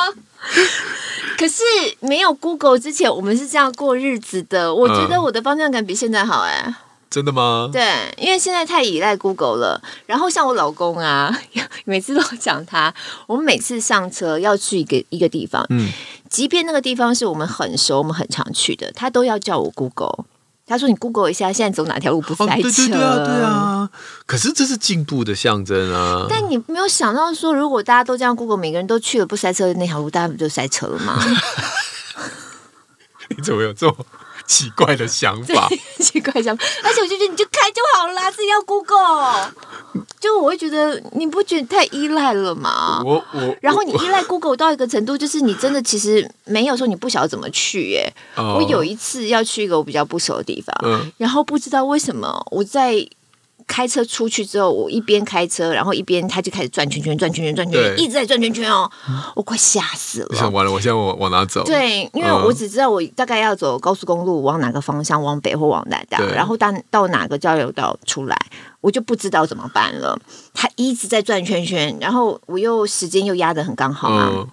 [1.38, 1.62] 可是
[2.00, 4.74] 没有 Google 之前，我们是这样过日子的。
[4.74, 6.74] 我觉得我的方向感比现在好哎。
[7.16, 7.70] 真的吗？
[7.72, 7.82] 对，
[8.18, 9.82] 因为现在太依赖 Google 了。
[10.06, 11.34] 然后像我老公啊，
[11.86, 12.94] 每次都讲他，
[13.26, 15.90] 我们每次上车要去一个一个地方，嗯，
[16.30, 20.26] 即便那个地方是我们很熟、我们很常去的，他都要叫我 Google。
[20.68, 23.90] 他说：“你 Google 一下，现在走哪条路不塞车？”哦，对对对啊，对啊。
[24.26, 26.26] 可是这是进步的象征啊。
[26.30, 31.18] 但你没有想到说，如果大家都这样 Google，每个人都去了不塞车的那条路，大家不就塞车了吗？
[33.30, 33.96] 你怎么有这种？
[34.48, 39.52] 奇怪的想法， 奇怪想法，而且我就觉得你就开就好啦，自己要 Google，
[40.20, 43.02] 就我会觉得你不觉得太依赖了吗？
[43.04, 48.12] 我我，然后你依赖 Google 到一个程度，就是你真的其实没有说你不晓得怎么去耶。
[48.36, 53.08] 我有一次要去一个我比较不熟的地方，嗯，然后不知道为什么我在。
[53.68, 58.90] 开车出去之后，我一边开车，然后一边他就开始转圈圈、转圈圈、转圈圈，一直在转圈圈哦，
[59.36, 60.28] 我快吓死了！
[60.30, 61.64] 我想完了，我现在往往哪走？
[61.64, 68.38] 对，因为我只知道我大概要走高速公路往哪个方向，往北或往南的，然后到到哪个交流道出来，
[68.82, 70.18] 我就不知道怎么办了。
[70.54, 74.30] 他一直在转圈圈，然后我又时间又压得很刚好啊。
[74.32, 74.48] 嗯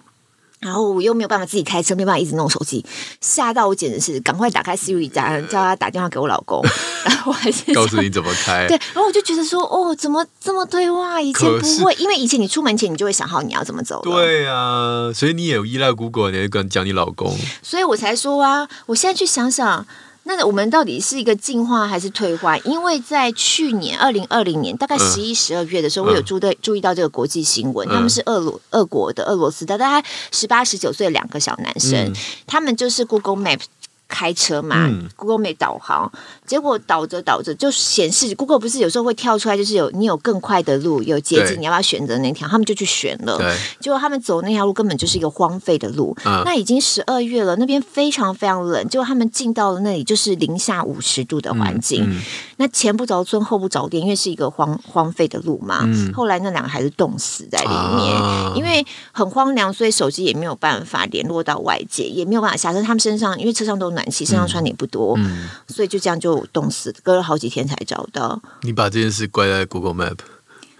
[0.63, 2.85] 然后我又没有办法自己开车，没办法一直弄手机，
[3.21, 6.61] 吓到我简直是赶快打开 Siri 家，叫他打电话给我老公，
[7.05, 8.67] 然后我还是告诉你怎么开。
[8.67, 11.21] 对，然后我就觉得说，哦，怎么这么对话？
[11.21, 14.01] 以前不会，因为以前你出门前你就会想好你要怎么走。
[14.03, 19.85] 对啊，所以你也有依赖 Google，你也跟讲你老公，所以我才说啊，我现在去想想。
[20.23, 22.57] 那我们到底是一个进化还是退化？
[22.59, 32.13] 因为在去年二零二零年，大概十一、十二月的时候，我有注对注意到这个国际新闻，他们是俄罗俄国的俄罗斯的，大概十八、十九岁的两个小男生，
[32.47, 33.59] 他们就是 Google Map。
[34.07, 36.11] 开车嘛、嗯、，Google 没导航，
[36.45, 42.47] 结果导着导着就显示 Google 不是有时候会跳出来，就是有你有更快的路，有捷径，你要不要选择那条？
[42.47, 43.39] 他们就去选了，
[43.79, 46.15] 结果他们走那条路根本就是一个荒废的路。
[46.25, 52.21] 嗯、那已经十二月了，那边非常非常冷，结果他们进到了那里就是零下五十度的环境。
[52.57, 55.81] 那前不着村后不着店，因为是一个荒荒废的路嘛。
[55.83, 62.81] 嗯、后来那两个孩子冻死在里面，啊、因为很荒凉，所以手机也没有办法联络到外界，也没有办法下车。
[62.81, 64.23] 他们身上因为车上都暖气。
[64.23, 68.41] 身上穿的也不多，嗯，所以就这样就冻死，隔了好几天才找到。
[68.61, 70.17] 你把这件事怪在 Google Map，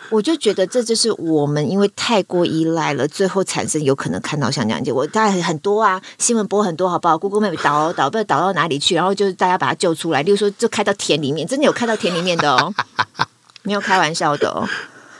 [0.09, 5.05] 我就觉得这就是我们因为太过依赖了，最后产生有可能看到像这样结果。
[5.07, 10.23] 当然很多啊，新闻播很多，好不好？Google Map 导导不知道导到哪里去，然后就是大家把它救出来。
[10.23, 12.73] 例如说，就开到田里面，真的有开到田里面的哦，
[13.63, 14.65] 没有开玩笑的哦。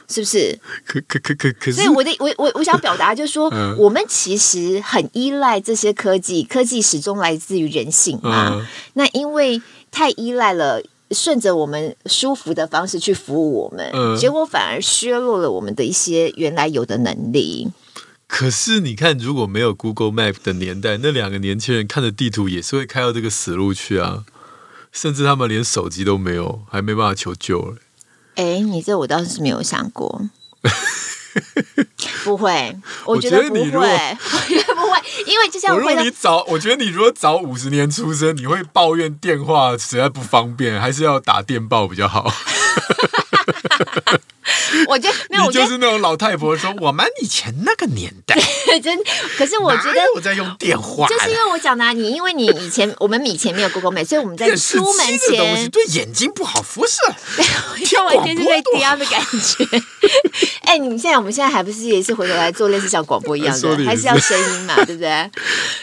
[0.10, 0.60] 是不是？
[0.86, 8.50] 可可可可可是，所以我的我我我想表达就是说， 嗯、我们其实很依赖这些科技，科技始终来自于人性嘛。
[8.54, 9.62] 嗯、那因为
[9.92, 17.70] 太依赖了，顺着我们舒服的方式去服务我们，嗯、结果反而削弱了我们的一些原来有的能力。
[18.26, 24.24] 可是你看，如果没有 Google Map 的年代，那两个年轻人看着地图也是会开到这个死路去啊，
[24.92, 27.76] 甚至他们连手机都没有，还没办法求救了。
[28.36, 30.22] 哎，你这我倒是没有想过，
[32.24, 33.66] 不会，我觉得不会，我
[34.48, 42.34] 觉得不会，因为就像我如果你早，我觉得你如果早五十年出生，你会抱怨电话实在不方便，还是要打电报比较好。
[44.88, 48.36] 我觉得没有，你就是那种老太婆说，我们以前那个年代，
[48.82, 48.98] 真。
[49.38, 57.02] 可是我觉得我在用电话，就是因为我讲的、啊，你因为你以前我们以前没有 Google 所以我们在出门前对眼睛不好，辐射，
[57.86, 59.66] 听完电视会这的感觉。
[60.62, 65.30] 哎、欸，你们现在我们现在还不是也是回头来做类似像广播一样的，还是要声音嘛，对不对？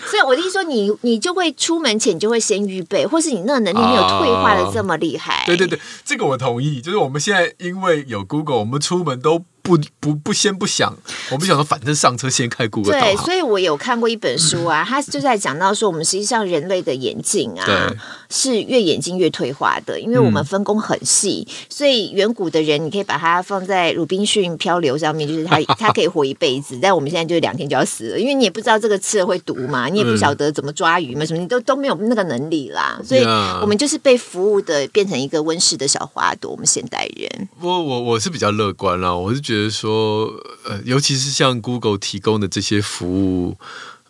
[0.09, 5.45] 所以我的意思说你，你你就会出门前你就会先预备，或是你那个能力没有退化的这么厉害。
[5.47, 6.81] 对对对，这个我同意。
[6.81, 9.45] 就是我们现在因为有 Google，我们出门都。
[9.63, 10.97] 不不不，先不想，
[11.31, 12.83] 我不想说，反正上车先开航。
[12.83, 17.95] 对，所以我有看过一本书啊，他就在讲到说，我们实际上人类的眼睛啊，
[18.29, 33.23] 是越眼睛越退化的，因为我们分工很细，嗯、所以远古的人，你可以把它放在鲁滨逊漂流上面，就是他他 可以活一辈子，但我们现在就两天就要死了，因为你也不知道这个吃了会毒嘛，你也不晓得怎么抓鱼嘛，什么你都都没有那个能力啦，所以
[33.61, 37.49] 我们就是被服务的变成一个温室的小花朵，我们现代人。
[37.61, 39.71] 我我我是比较乐观啦，我是觉得。
[39.71, 40.27] 说，
[40.65, 43.57] 呃，尤其是像 Google 提供的这些服务，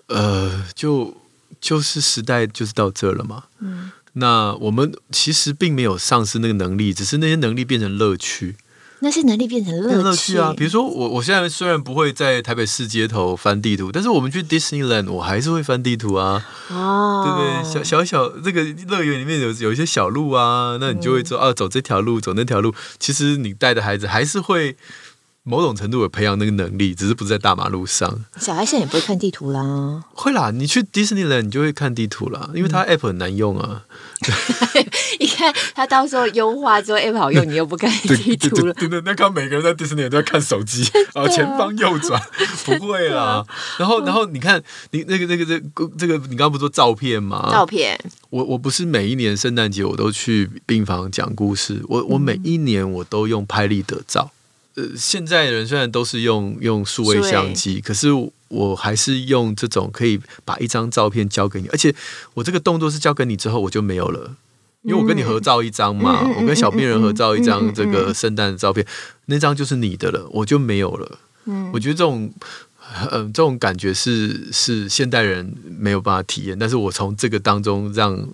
[0.08, 1.14] 呃，就
[1.60, 3.44] 就是时代就是到这了嘛。
[3.60, 8.56] 嗯，那我们其实并没有丧失那个能力，只是那些能力变成乐趣。
[9.02, 10.52] 那些能力变成乐趣，趣啊！
[10.54, 16.44] 比如说，我我现在虽然不会在台北市街头翻地图，但是我们去 Disneyland，我还是会翻地图啊。
[16.68, 17.72] 哦，对不对？
[17.72, 22.74] 小小小这个乐园里面有有一些小路啊，那你就会说、嗯、啊，走这条路，走那条路。
[22.98, 24.76] 其实你带的孩子还是会。
[25.42, 28.24] 某种程度有培养那个能力，只是不是在大马路上。
[28.38, 30.04] 小孩现在也不会看地图啦。
[30.12, 33.84] 会啦，你去迪士尼乐园，你就会看地图啦，因为它 app 很难用啊。
[35.18, 38.74] 你看他到时候优化之后 app 好用，你又不看地图了。
[38.74, 42.20] 对对，那看每个人在迪士尼都在看手机， 然后前方右转，
[42.66, 43.44] 不会啦。
[43.78, 45.58] 然后然后你看，你那个那个这
[45.98, 47.48] 这个，你刚刚不是说照片吗？
[47.50, 47.98] 照片。
[48.28, 54.30] 我我不是每一年圣诞节我都去病房讲故事，我我每一年我都用拍立得照。
[54.76, 58.08] 呃，现在的人虽然都是用用数位相机，可是
[58.48, 61.94] 我还是用这种可以把一张照片交给你，而且
[62.34, 64.36] 我这个动作是交给你之后我就没有了，
[64.82, 68.86] 因为我跟你合照一张嘛，嗯、我跟小病人合照一张这个圣诞的照片，
[69.26, 71.18] 那张就是你的了，我就没有了。
[71.46, 72.32] 嗯，我觉得这种
[73.00, 78.28] 嗯、呃、这种感觉是是现代人没有办法体验，但是我从这个当中让。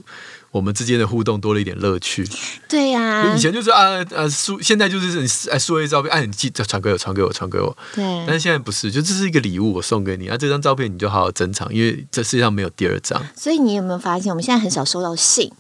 [0.51, 2.27] 我们之间的互动多了一点乐趣。
[2.69, 7.77] 对呀、啊，以前就是啊啊数，现在就是你哎数位照片，哎你记得传给我，传给我，传给我。
[7.95, 8.05] 对。
[8.27, 13.23] 但是现在不是，就这是一个礼物，我送给你啊，这张照片你就好好珍藏，因为这世界上没有第二张。
[13.37, 15.53] 所以你有没有发现，我们现在很少收到信？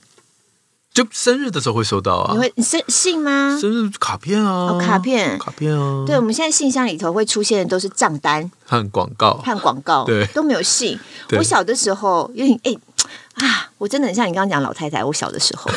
[0.94, 2.32] 就生日的时候会收到啊。
[2.32, 3.58] 你会生信吗？
[3.60, 6.04] 生日卡片啊，哦、卡片，卡片啊。
[6.06, 10.98] 对，我们现在信箱里头会出现的都是账单和广告，和广告，对，都没有信。
[11.32, 12.74] 我小的时候，因为哎。
[13.36, 15.04] 啊，我真的很像你刚刚讲老太太。
[15.04, 15.70] 我小的时候，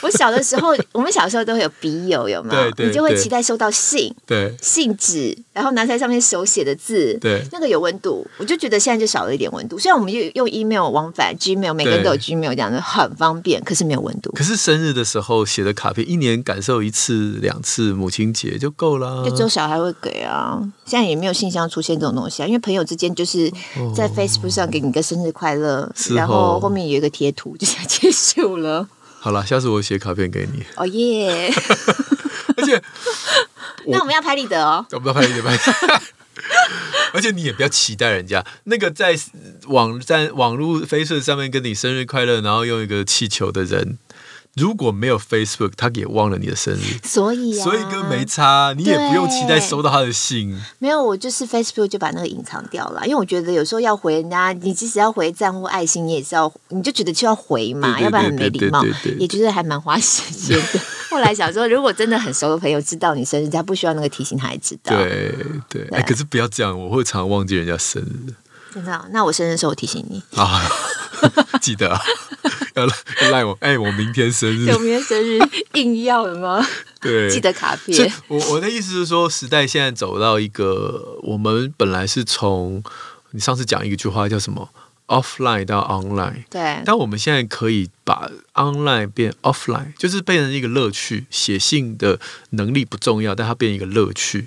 [0.00, 2.70] 我小的时候，我们小时候都会有笔友，有没有？
[2.70, 8.26] 对对，你就会期待收到信，对，信纸，然后拿在上面手写的字，对，那个有温度。
[8.36, 9.78] 我就觉得现在就少了一点温度。
[9.78, 14.30] 虽然我们用用 email 往返，Gmail 每个人都有 Gmail，这样子很方便，可是没有温度。
[14.32, 19.24] 可是生日的时候写的卡片，一年感受一次两次，母亲节就够了。
[19.24, 23.50] 就只有小孩会给啊，现在也没有信箱出现这种东西啊，因为朋友之间就是
[23.96, 26.98] 在 Facebook 上给你个生日快乐，哦、然后后面有。
[26.98, 28.88] 一个贴图就结束了。
[29.28, 30.64] 好了，下次我写卡片给你。
[30.74, 31.52] 哦耶！
[32.56, 32.82] 而且，
[33.88, 34.86] 那我们要拍立得哦。
[34.92, 35.54] 我不要拍立得，拍。
[37.12, 39.14] 而且你也不要期待人家那个在
[39.66, 43.98] 网站网络 Facebook 上面跟你生日快乐，然后用一个气球的人。
[44.54, 50.60] 如果没有 Facebook，他也忘了你的生日，所以啊，所以跟没差，你也不用期待收到他的信。
[50.78, 58.84] 没有，我就是 Facebook 就把那个隐藏掉了，因为我觉得有时候要回人家，你即使要回赞或爱心，你也是要，你就觉得就要回嘛，要不然很没礼貌，
[59.18, 60.80] 也觉得还蛮花时间的。
[61.08, 64.96] 后来想说，如果真的很熟的朋友知道你生日，他不需要那个提醒，他也知道。
[64.96, 65.34] 对
[65.68, 68.34] 对，哎，可是不要这样，我会常常忘记人家生日。
[68.74, 69.06] 真的？
[69.10, 70.60] 那我生日的时候我提醒你啊，
[71.60, 71.98] 记得。
[72.78, 75.40] 要赖我，哎，我明天生日，我明天生日
[75.74, 76.64] 硬要了吗？
[77.00, 78.12] 对，记得卡片。
[78.28, 82.80] 我我的意思是说，时代现在走到一个，我们本来是从
[83.32, 84.68] 你上次讲一句话叫什么
[85.08, 91.26] ，offline 到 online，对，但我们现在可以把 online 变 offline，就是变成一个乐趣。
[91.30, 94.46] 写信的能力不重要，但它变一个乐趣。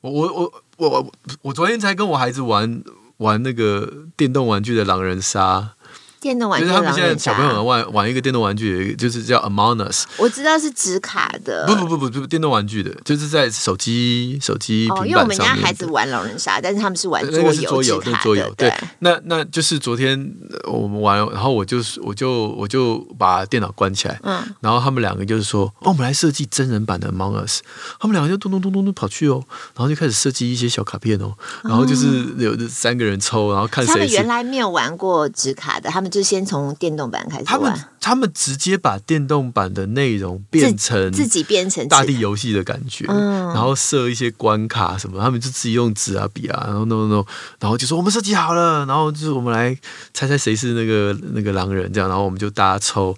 [0.00, 2.82] 我我我我我昨天才跟我孩子玩
[3.18, 5.74] 玩那个电动玩具的狼人杀。
[6.20, 10.06] 电动玩具，就是他们现在小朋友玩玩一个电动玩具，就是叫 Among Us。
[10.16, 15.10] 我知道是纸卡的，不不不不不，电动玩具的，就是在手机手机平板上面。
[15.10, 17.52] 因为我们家孩子玩狼人杀，但是他们是玩桌
[17.82, 18.52] 游，是桌游。
[18.56, 27.60] 对，那那就是昨天我们玩，然后我就我就我就把电脑关起来，嗯，然后他们两个就是说，哦，我们来设计真人版的 Among Us。
[28.00, 33.92] 他们两个就咚咚咚咚咚跑去哦，然后就开始设计一些小卡片哦，然后就是有三个人抽，然后看谁。
[33.92, 36.05] 他们原来没有玩过纸卡的，他们。
[36.08, 47.24] 就先从电动版开始玩，他们他们直接把电动版的内容变成自己变成大地游戏的感觉，嗯、然后设一些关卡什么，他们就自己用纸啊笔啊，然后 no no no，
[47.58, 49.76] 然后就说我们设计好了，然后就是我们来
[50.14, 53.16] 猜猜谁是那个那个狼人这样，然后我们就大家抽，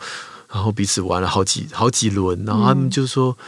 [0.50, 3.44] 然后彼此玩了好几好几轮，然后他们就说、嗯、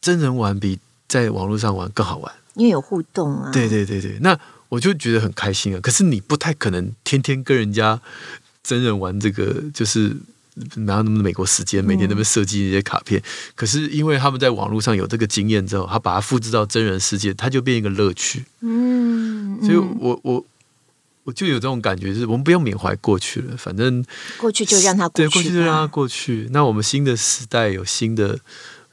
[0.00, 3.50] 真人玩比在网络上玩更好玩，因为有互动啊。
[3.52, 4.38] 对对对对，那
[4.68, 5.80] 我就觉得很开心啊。
[5.82, 8.00] 可是你不太可能天天跟人家。
[8.62, 10.16] 真人玩这个就是
[10.76, 13.20] 哪有那么多美国时间，每天都在设计那些卡片。
[13.20, 18.44] 嗯、可是因为他们在网络上有这个经验之后，他把它复制到真人世界，它就变一个乐趣。
[18.60, 20.44] 嗯，所以我我
[21.24, 24.04] 我就有这种感觉，就是我们不用缅怀过去了，反正
[24.38, 26.48] 过去就让它过去，对过去就让它过去。
[26.50, 28.38] 那我们新的时代有新的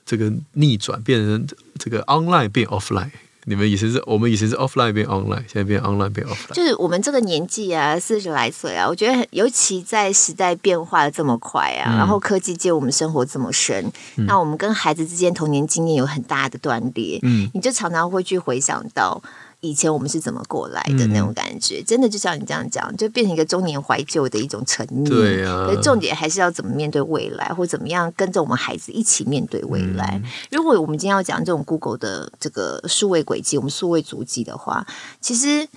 [0.05, 3.12] 这个逆转，变成这个 online 变 offline。
[3.49, 6.53] 你们以前是我们以前是 offline 变 online，现在变 online 变 offline。
[6.53, 19.19] 就是我们这个年纪啊，四十来岁啊，我觉得尤其在时代变化的这么快啊，嗯、然后科技界我们生活这么深，嗯、那我们跟孩子之间童年经验有很大的断裂，嗯，你就常常会去回想到。
[19.61, 25.09] 以前我们是怎么过来的那种感觉，嗯、真的就像你这样讲，就变成一个中年怀旧的一种沉溺。
[25.09, 30.19] 对啊，重点还是要怎么面对未来，或怎么样跟着我们孩子一起面对未来。
[30.23, 34.85] 嗯、如果我们今天要讲这种 Google 的这个数位轨迹，我们数位足迹的话，
[35.19, 35.67] 其实。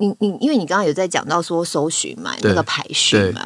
[0.00, 3.42] 你你，因为你刚刚有在讲到说搜寻嘛，那个排序嘛，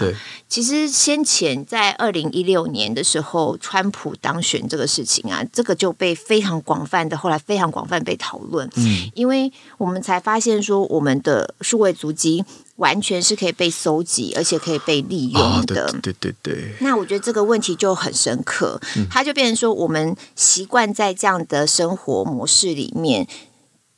[0.53, 8.69] 其实先前在二零一六年的时候，川普当选这个事情啊，这个就被非常广泛的，后来非常广泛被讨论。
[8.75, 12.45] 嗯，因为我们才发现说，我们的数位足迹
[12.77, 15.87] 完全是可以被搜集，而且可以被利用的。
[15.87, 16.75] 哦、对对对，对。
[16.81, 23.27] 那我觉得这个问题就很深刻，嗯、它就变成说，我们习惯在这样的生活模式里面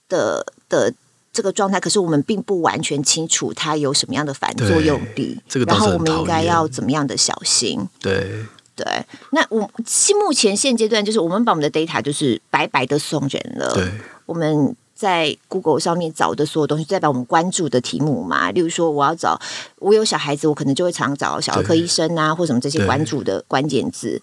[0.09, 0.95] 的的。
[1.35, 7.87] 这个状态，可是我们并不完全清楚它有什么样的反作用力，这个、然后我们应该要怎么样的小心？
[8.01, 8.87] 对对，
[9.31, 9.71] 那我
[10.21, 13.73] 目前现阶段就是我们把我们的 data 就是白白的送人了。
[13.75, 13.89] 对，
[14.27, 18.51] 我们在 Google 上面找的所有东西，代表我们关注的题目嘛。
[18.51, 19.41] 例如说，我要找
[19.79, 24.21] 我有小孩子，我可能就会常找小儿科医生啊，或什么这些关注的关键字。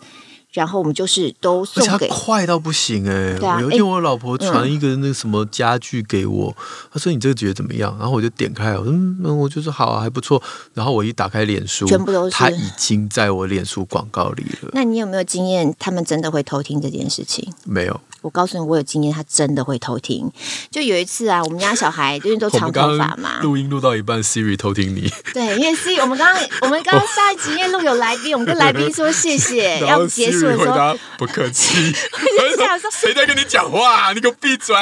[0.52, 3.38] 然后我们就是都送给，快到不行哎！
[3.40, 6.56] 对啊，有一天我老婆传一个那个什么家具给我，
[6.92, 7.96] 她说你这个觉得怎么样？
[7.98, 10.42] 然后我就点开，我说嗯，我就说好啊，还不错。
[10.74, 14.70] 然后我一打开脸书，全部都是，他已经在我脸书广告里了。
[14.74, 15.74] 那你有没有经验？
[15.80, 17.52] 他们真的会偷听这件事情？
[17.64, 18.02] 没有。
[18.22, 20.32] 我告诉你，我有经验，他真的会偷听。
[20.70, 25.12] 就有一次啊，我们家小孩因为都 长头发嘛，录音录到一半，Siri 偷听你。
[25.34, 31.92] 对，因为 Siri，我们刚刚我们刚刚 下一集因为录有来宾，我们跟来宾说谢谢， 要结束的时候不客气。
[32.40, 34.14] 我就想说，谁在跟你讲话？
[34.14, 34.76] 你给我闭嘴！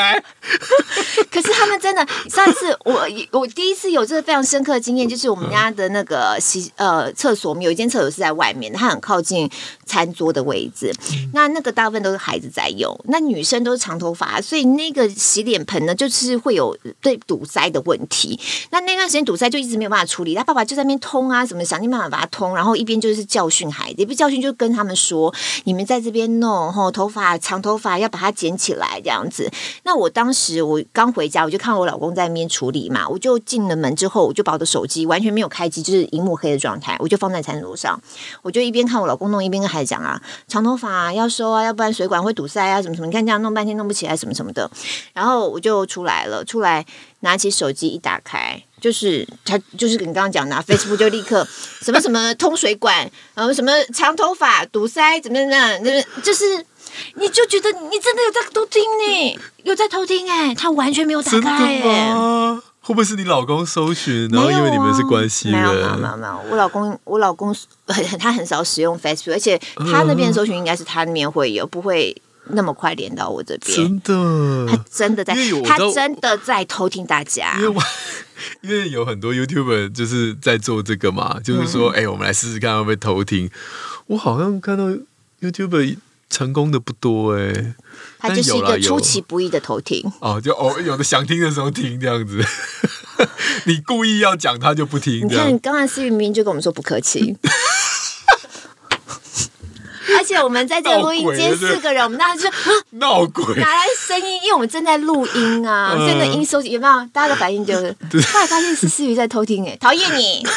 [1.32, 9.50] 可是他们真的，上次我我第一次有这个非常深刻的经验，就是我们家的那个洗呃厕所，我们有一间厕所是在外面，它很靠近
[9.86, 10.92] 餐桌的位置。
[11.14, 13.20] 嗯、那那个大部分都是孩子在用，那。
[13.30, 18.40] 女生都是长头发，所以那个洗脸盆呢，就是会有对堵塞的问题。
[18.72, 25.32] 那那段时间堵塞就一直没有办法处理，他爸爸就在那边通啊，什么想尽办法把它通，然后一边就是教训孩子，也不教训，就跟他们说：
[25.66, 29.50] 你们在这边弄，吼，头发长头发要把它剪起来这样子。
[29.84, 37.98] 那我当时我刚回家，我就看我老公在那边处理嘛，我就进了门之后，我就把我的手机完全没有开机，就是荧幕黑的状态，我就放在餐桌上，
[38.42, 43.08] 我就一边看我老公弄，一边跟孩子讲啊，长头发要收啊，要不然水管会堵塞啊，什么什么。
[43.08, 43.20] 你看。
[43.30, 44.72] 这样弄半天弄不起来什么什么的，
[45.14, 46.84] 然后我就出来了，出来
[47.22, 51.48] 拿起手机一打开，就是他就是你刚刚讲的， Facebook 就立刻
[51.82, 56.66] 什么什么通水管，然后什么长头发堵塞怎么样，就是就是
[57.16, 62.16] 你就觉得你真的有在偷听呢，有在偷听哎，他完全没有打开哎。
[62.82, 65.62] 会不会是你老公搜寻，然后因为你们是关系人？
[65.62, 67.56] 没有没有没有没有，我老公我老公
[67.86, 69.60] 很他很少使用 Facebook，而且
[69.92, 72.20] 他那边搜寻应该是他那边会有，不会
[72.50, 73.78] 那么快连到我这边。
[73.78, 75.36] 真的，他真的在，
[75.66, 77.56] 他真的在偷听大家。
[77.58, 77.82] 因为我
[78.62, 83.50] 因为有很多 YouTuber 就是在做这个嘛，就是说，哎、嗯欸，我们来试试看会不会偷听。
[84.08, 84.86] 我好像看到
[85.42, 85.98] YouTuber
[86.30, 87.76] 成功的不多哎、欸。
[88.20, 92.44] 他就是一个出其不意的偷听哦，就哦，有的想听的时候听这样子，
[93.66, 95.26] 你故意要讲他就不听。
[95.26, 97.38] 你看刚才思雨明明就跟我们说不客气，
[100.18, 102.50] 而且我们在这个录音间四个人，我们当时就
[102.98, 104.36] 闹鬼，哪来声音？
[104.44, 107.10] 因为我们正在录音啊，所以那音收集有没有？
[107.14, 107.96] 大家的反应就是，
[108.32, 110.46] 后来发现是思雨在偷听，哎，讨厌你。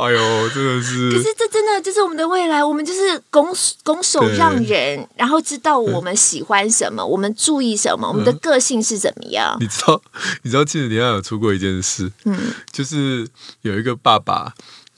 [0.00, 1.12] 哎呦，真的是！
[1.12, 3.46] 可是这真的就是我们的未来，我们就是拱
[3.84, 9.56] 拱手让人，然后知道我们喜欢什么，我们注意什么，我们的个性是怎么样。
[9.60, 10.02] 你知道，
[10.42, 12.36] 你知道，亲子天下有出过一件事，嗯，
[12.72, 13.26] 就是
[13.62, 14.52] 有一个爸爸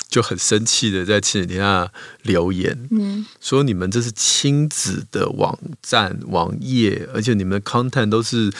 [0.08, 1.92] 就很生气的在亲子天下
[2.26, 8.52] 留言，嗯，说你们这是亲子的网站网页，而且你们的 content 都是。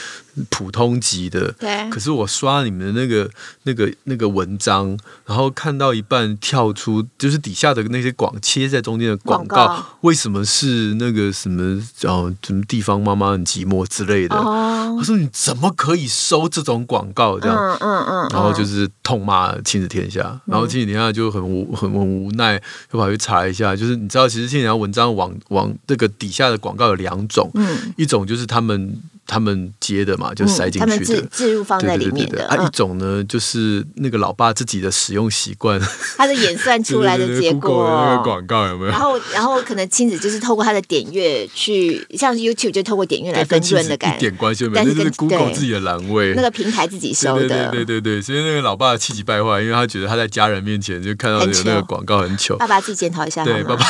[0.50, 1.88] 普通级的，对。
[1.88, 3.30] 可是我刷你们的那个、
[3.62, 4.94] 那个、那个文章，
[5.24, 14.36] 然后看到一半跳出，就是底下的那些广切在中间的广告，为什么是那个什么哦，什么地方妈妈很寂寞之类的？
[14.36, 17.40] 哦、他说你怎么可以收这种广告？
[17.40, 18.28] 这样，嗯嗯嗯。
[18.28, 22.60] 然后就是痛骂亲子天下，嗯、然后亲子天下就很无很很无奈，
[22.92, 29.00] 就跑去查一下，就是你知道，其实现在文章往往这个底下的广告有两种，嗯，一种就是他们。
[29.26, 32.46] 他们接的嘛，就塞进去的，置、嗯、置入放在里面的。
[32.48, 35.80] 啊，一种呢，就是那个老爸自己的使用习惯，
[36.16, 37.86] 他的演算出来的 结果。
[38.06, 38.90] 那个广告有没有？
[38.90, 47.48] 然后，然后可能亲子就是透过他的点阅去，像 YouTube 就透过点阅来分润的感觉，一点关系没有，但是跟 Google 自己的栏位，那个平台自己收的。
[47.70, 52.56] 对对对对，所以那个老爸气急败坏，因为他觉得他在家人面前就看到有那个广告很糗。
[52.56, 53.84] 爸爸自己检讨一下，对爸爸，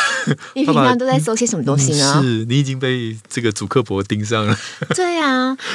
[0.55, 2.21] 你平常都在搜些什么东西呢？
[2.23, 4.57] 是你已经被这个祖克伯盯上了。
[4.95, 5.26] 对啊，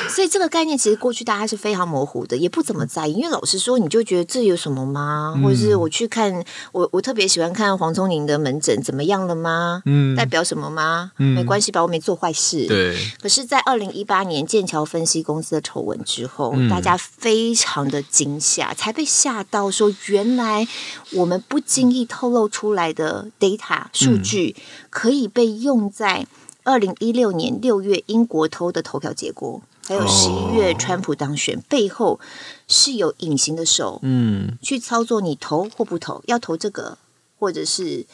[0.09, 0.31] 所以。
[0.31, 3.11] 这个概念其实过去大家是非常模糊的，也不怎么在意。
[3.11, 5.37] 因为老实说，你就觉得这有什么吗？
[5.43, 6.41] 或者是我去看
[6.71, 9.81] 我，我特别喜欢看黄宗宁的门诊，怎么样了吗？
[9.85, 11.11] 嗯，代表什么吗？
[11.17, 12.65] 嗯，没关系吧，我没做坏事。
[12.65, 12.97] 对。
[13.21, 20.65] 可是，在二零一八年剑桥分析公司的丑闻之后，嗯，大家非常的惊吓，才被吓到说，原来
[21.11, 24.55] 我们不经意透露出来的 data 数据
[24.89, 26.25] 可以被用在
[26.63, 29.61] 二零一六年六月英国偷的投票结果。
[29.83, 31.63] 还有十一月，川普当选、oh.
[31.67, 32.19] 背后
[32.67, 36.97] 是有隐形的手，嗯，去操作你投或不投，要投这个，
[37.39, 38.05] 或者是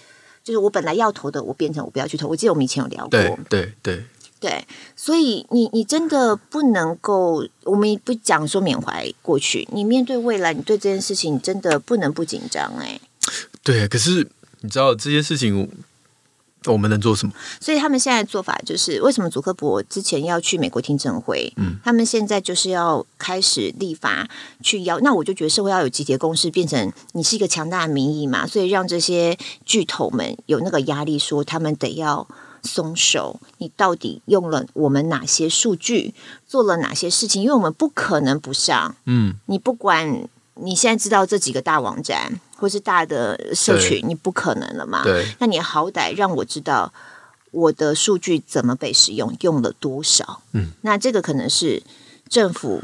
[0.43, 2.29] 就是我本来要投的，我变成我不要去投。
[2.29, 4.03] 我记得我们以前有聊过，对对对
[4.39, 12.99] 对，所以你你真的不能够，我们不讲说缅怀过去，你面对未来，你对这件事情你真的不能不紧张哎。
[13.61, 14.27] 对，可是
[14.61, 15.69] 你知道这件事情。
[16.65, 17.33] 我们能做什么？
[17.61, 21.53] 所以他们现在的做法就是，为什么祖克伯之前要去美国听证会？
[21.55, 24.27] 嗯，他们现在就是要开始立法
[24.61, 24.99] 去要。
[24.99, 32.27] 那我就觉得社会要有集体共识，变成你是一个强大的民意嘛，所以让这些巨头们有那个压力，说他们得要
[32.63, 33.39] 松手。
[33.59, 36.13] 你到底用了我们哪些数据，
[36.47, 37.43] 做了哪些事情？
[37.43, 38.95] 因为我们不可能不上。
[39.05, 40.27] 嗯，你不管
[40.61, 42.39] 你现在知道这几个大网站。
[42.59, 45.03] 或是大的社群，你不可能了嘛？
[45.03, 46.91] 对，那你好歹让我知道
[47.51, 50.41] 我的数据怎么被使用，用了多少。
[50.53, 51.83] 嗯，那这个可能是
[52.27, 52.81] 政府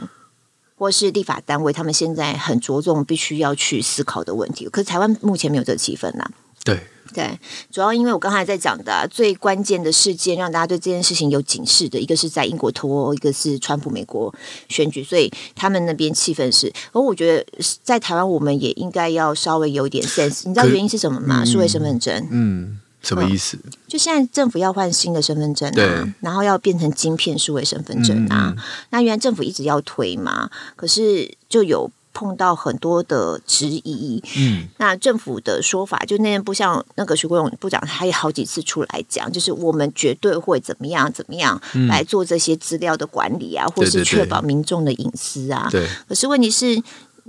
[0.77, 4.69] 或是立法单位他们现在很着重必须要去思考的问题。
[4.69, 6.29] 可是台湾目前没有这个气氛啦。
[6.63, 6.85] 对。
[7.13, 7.39] 对，
[7.71, 14.33] 主要因为我刚才在讲的、啊、最关键的事件，让大家对这件事情有警示的，一个是在英国脱欧，一个是川普美国
[14.67, 16.73] 选举，所以他们那边气氛是。
[16.91, 17.45] 而我觉得
[17.83, 20.47] 在台湾，我们也应该要稍微有点 sense。
[20.47, 21.45] 你知道原因是什么吗？
[21.45, 22.27] 数位身份证。
[22.31, 23.57] 嗯，什么意思？
[23.87, 28.55] 就现在政府要换新的身份证啊，然后要变成晶片数位身份证啊。
[28.57, 31.91] 嗯、那原来政府一直要推嘛，可是就有。
[32.13, 41.59] 碰到很多的质疑，嗯，那政府的说法就那天不像那个徐国勇部长，他也好几次出来讲，就是我们绝对会怎么样怎么样
[41.89, 45.67] 来做这些资料的管理啊，嗯、或是确保民众的隐私啊。
[45.71, 45.89] 对，对，对。
[46.09, 46.81] 可是问题是，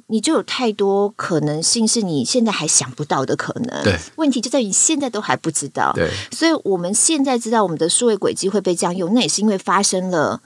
[0.09, 3.83] 你就有太多可能性是你现在还想不到的可能。
[3.83, 3.99] 对。
[4.17, 5.93] 问题就在于你现在都还不知道。
[5.95, 6.11] 对。
[6.31, 10.43] 所以我们现在知道我们的数位轨迹会被这样用，那也是因为发生了。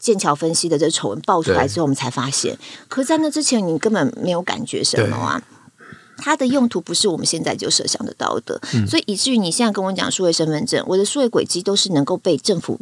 [0.00, 2.58] 剑桥分析的这丑闻爆出来之后，我们才发现。
[2.88, 5.40] 可在那之前，你根本没有感觉什么啊。
[6.16, 12.78] 它的用途不是我们现在就设想得到的，嗯、所以以至于你现在跟我讲数位身份证，我的数位轨迹都是能够被政府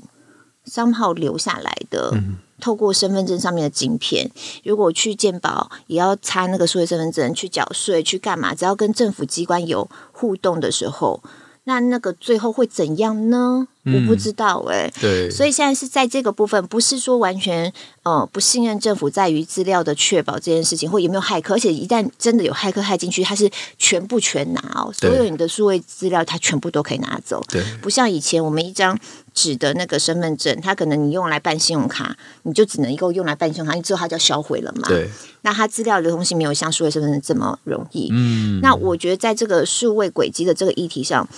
[0.65, 2.11] 商号留下来的。
[2.15, 4.31] 嗯、透过身份证上面的晶片，
[4.65, 8.55] 如果去鉴宝也要插那个数位身份证去缴税去干嘛？
[8.55, 11.23] 只要跟政府机关有互动的时候。
[11.65, 13.69] 那那个最后会怎样呢？
[13.89, 14.93] 嗯、我不知道哎、欸。
[15.01, 17.73] 对，所以现在是在这个部分，不是说完全
[18.03, 27.43] 呃不信任政府在于资料的确保这件事情，或有没有骇客，而且一旦真的有骇客骇进去，它是全部全拿哦，所有你的数位资料它全部都可以拿走。
[27.49, 28.99] 对，不像以前我们一张
[29.35, 34.89] 纸的那个身份证，它可能你用来办信用卡，你就只能够用来办信用卡，你之后它就要销毁了嘛。
[34.89, 35.09] 对，
[35.43, 38.09] 那它资料流通性没有像数位身份证这么容易。
[38.13, 41.29] 嗯，那我觉得在这个数位轨迹的这个议题上。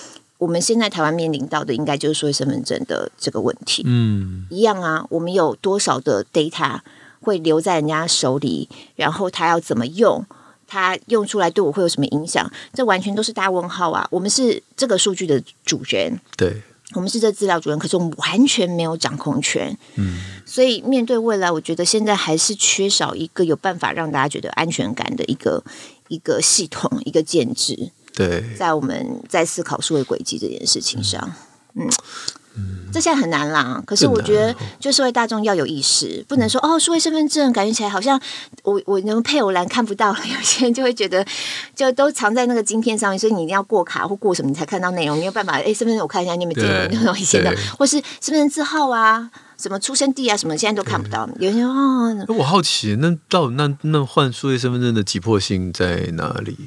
[0.41, 3.83] 我们现在台湾面临到的，应该就是数位身份证的这个问题。
[3.85, 6.81] 嗯，一样啊，我们有多少的 data
[7.21, 8.67] 会留在人家手里，
[8.97, 10.25] 然后他要怎么用，
[10.67, 12.51] 他用出来对我会有什么影响？
[12.73, 14.09] 这完全都是大问号啊！
[14.11, 16.63] 我们是这个数据的主人，对，
[16.95, 19.77] 我们是这资料主人，可是我们完全没有掌控权。
[19.97, 25.63] 嗯，所以面对未来，我觉得现在还是缺少一个有办法让大家觉得安全感的一个
[26.09, 27.91] 一个系统，一个建制。
[28.21, 31.33] 对，在我们在思考数位轨迹这件事情上，
[31.75, 31.89] 嗯，
[32.55, 33.83] 嗯，这现在很难啦。
[33.87, 38.21] 可是我觉得，就社会大众要有意识，不能说哦，数位身份证感觉起来好像
[38.63, 40.19] 我我那个配偶栏看不到了。
[40.27, 41.25] 有些人就会觉得，
[41.75, 45.17] 就都藏在那个晶片上面，所以你一定要过卡或过什么，你才看到内容。
[45.17, 45.55] 没有办法？
[45.55, 51.27] 哎，身份证我看一下，你有没有见过那种以前的，或是身份证字号啊，什么出生地啊，什么现在都看不到。
[51.39, 56.59] 有些人哦，我好奇，那到底那那换数位身份证的急迫性在哪里？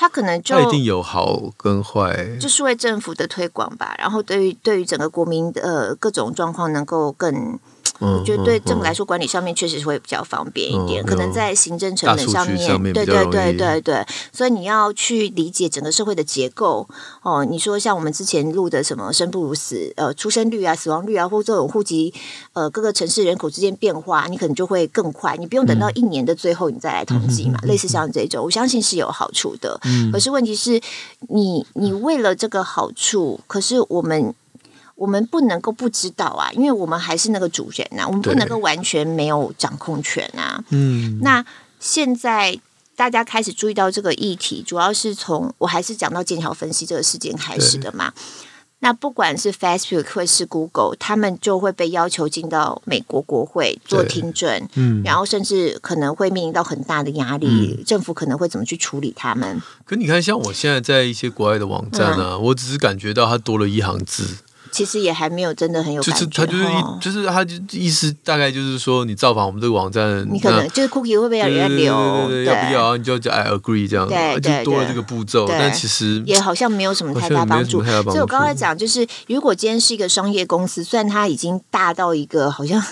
[0.00, 3.94] 他可能就一定有好跟坏，就是为政府的推广吧。
[3.98, 7.58] 然后对于对于整个国民的呃各种状况能够更。
[8.00, 11.04] 我觉得对政府来说，管理上面确实会比较方便一点。
[11.04, 14.06] 可能在行政成本上面，对对对对对。
[14.32, 16.88] 所以你要去理解整个社会的结构
[17.22, 17.44] 哦。
[17.44, 22.12] 你说像我们之前录的什么“生不如死”呃，出生率啊、死亡率啊，或这种户籍
[22.54, 25.36] 呃各个城市人口之间变化，你可能就会更快。
[25.36, 27.58] 你不用等到一年的最后你再来统计嘛。
[27.64, 29.78] 类似像这种，我相信是有好处的。
[30.12, 30.80] 可是问题是
[31.28, 34.34] 你你为了这个好处，可是我们。
[35.00, 40.62] 我们不能够不知道啊，因为我们还是那个主人呐、啊，我们不能够完全没有掌控权啊。
[40.68, 41.42] 嗯，那
[41.78, 42.60] 现在
[42.94, 48.12] 大家开始注意到这个议题，主要是从我还是讲到剑桥分析这个事件开始的嘛。
[48.80, 57.46] 那不管是 Facebook 或是 Google，他们就会被要求进到美国国会做听证，嗯，然后甚至可能会面临到很大的压力，
[57.78, 59.62] 嗯、政府可能会怎么去处理他们？
[59.86, 64.36] 可你看，像我现在在一些国外的网站呢、啊，嗯、我只是感觉到它多了一行字。
[64.70, 66.64] 其实也还没有真的很有感觉，就是他就是
[67.00, 71.92] 就是他就意思大概就是说，你造访我们这个网站，你可能就是 cookie 会不会要人家留？
[72.44, 72.96] 要不要？
[72.96, 75.46] 你就叫 I agree 这样，对对，就多了这个步骤。
[75.48, 77.82] 但其实也好像没有什么太大帮助。
[77.84, 82.82] 所以我刚才讲，就是如果今天是一个商业公司，虽然它已经大到一个好像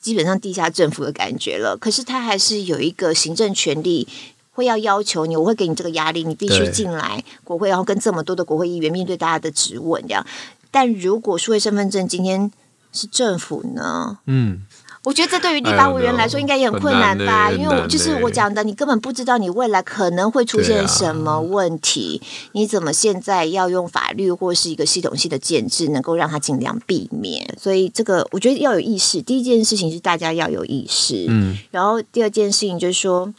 [0.00, 4.06] 基本上地下政府的感觉了，可是它还是有一个行政权力，
[4.52, 10.24] 会要要求你，我会给你这个压力，你必须进来国会，然后跟这么多的国会议员面对大家的质问，这样。
[10.70, 12.50] 但如果数位身份证今天
[12.92, 14.18] 是政府呢？
[14.26, 14.62] 嗯，
[15.04, 22.20] 我觉得这对于立法委员来说应该也很困难吧，因为我就是我讲的，你根本不知道你未来可能会出现什么问题，
[22.52, 27.46] 你怎么现在要用法律或是一个系统性的建制，能够让它尽量避免？
[27.60, 29.20] 所以这个我觉得要有意识。
[29.22, 33.32] 第一件事情是大家要有意识，嗯，然后第二件事情就是说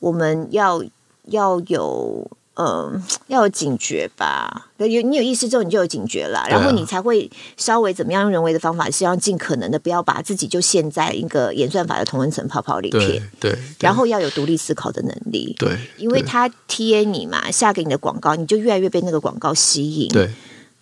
[0.00, 0.82] 我们要
[1.26, 2.28] 要有。
[2.56, 4.68] 嗯，要有警觉吧。
[4.78, 13.22] 有你有意识之后，你就有警觉了，然后你才会稍微怎么样用人为的方法，希望尽可能的不要把自己就陷在一个演算法的同温层泡泡里面。
[13.38, 15.54] 对，对，然后要有独立思考的能力。
[15.58, 20.08] 对，因为他 TA 你嘛，下给你的广告，你就越来越被那个广告吸引。
[20.08, 20.30] 对，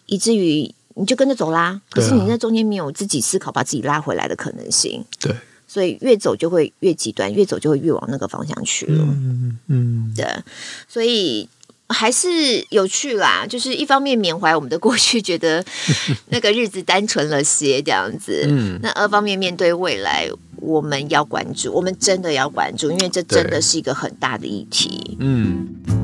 [0.07, 1.81] 以至于你就跟着走啦。
[1.91, 5.05] 可是你那中间没有自己思考，把自己拉回来的可能性。
[5.19, 5.35] 对，
[5.67, 9.05] 所以越走就会越极端，越走就会越往那个方向去了。
[9.05, 10.25] 嗯嗯，对，
[10.89, 11.49] 所以。
[11.89, 12.29] 还是
[12.71, 15.65] 有趣啦， 就是一方面缅怀我们的过去，觉得
[16.31, 18.45] 那个日子单纯了些这样子。
[18.49, 25.17] 嗯，那二方面面对未来，我们要关注，我们真的要关注，因为这真的是一个很大的议题。
[25.21, 26.04] 嗯。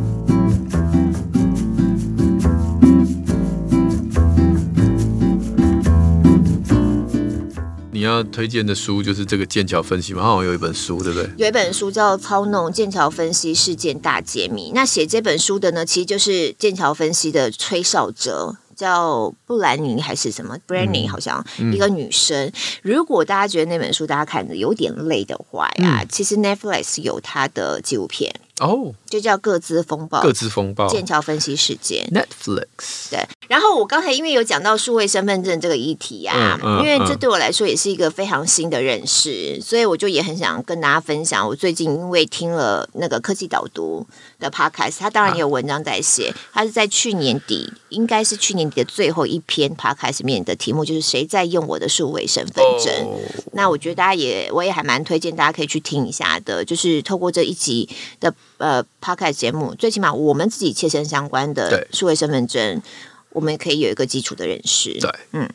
[8.24, 10.22] 推荐的书就是这个剑桥分析嘛？
[10.22, 11.30] 好像有一本书，对不对？
[11.36, 14.70] 有一本书叫《操弄剑桥分析事件大揭秘》。
[14.74, 22.46] 那写这本书的呢，其实就是剑桥分析的崔少哲，叫布兰妮还是什么？Branny 好像、嗯、一个女生。
[22.46, 22.52] 嗯、
[22.82, 28.34] 如果大家觉得那本书大家看的有点累的话呀，嗯、其实 Netflix 有它的纪录片。
[28.60, 41.46] 哦，oh, 就叫各自风暴，各自风暴，剑桥分析事件，Netflix，对，然后我刚才因为有讲到数位身份证这个议题啊，嗯嗯、因为这对我来说也是一个非常新的认识，所以我就也很想跟大家分享。
[41.46, 44.06] 我最近因为听了那个科技导读
[44.38, 53.06] 的 podcast，他当然也有文章在写，他是在去年底，应该是去年底的最后一篇 podcast 里面的题目就是谁在用我的数位身份证？
[53.06, 53.18] 哦、
[53.54, 57.88] 那我觉得大家也，我也还蛮推荐大家可以去听一下的，就是透过这一集
[58.20, 62.80] 的呃 podcast 节目，最起码我们自己切身相关的数位身份证。
[63.32, 64.98] 我们可以有一个基础的认识。
[64.98, 65.48] 对，嗯，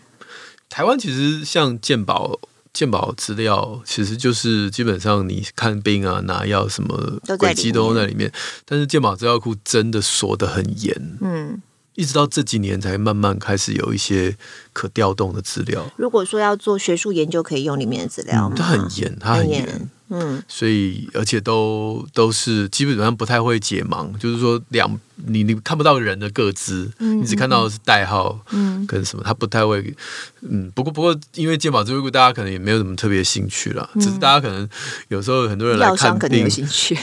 [0.70, 2.39] 台湾其实像健保、
[2.72, 8.32] 健保资料，其实就是基本上你看病啊、拿药什么轨迹都在里面。
[8.64, 11.62] 但是健保资料库真的锁得很严，嗯，
[11.95, 14.38] 一直到这几年才慢慢开始有一些
[14.72, 15.91] 可调动的资料。
[15.97, 18.56] 如果说要做学术研究，可以用里面的资料吗？
[18.58, 19.89] 它很严，它很严。
[20.10, 29.95] 嗯，所以而且都都是基本上不太会解盲，就是说两你你看不到人的个资，嗯、你只看到的是代号，嗯，跟什么，他不太会，
[30.41, 34.68] 嗯，不过不过因为健保资料库大家可能也没有什么特别兴趣了，嗯、只是大家可能
[35.08, 36.47] 有时候很多人来看病，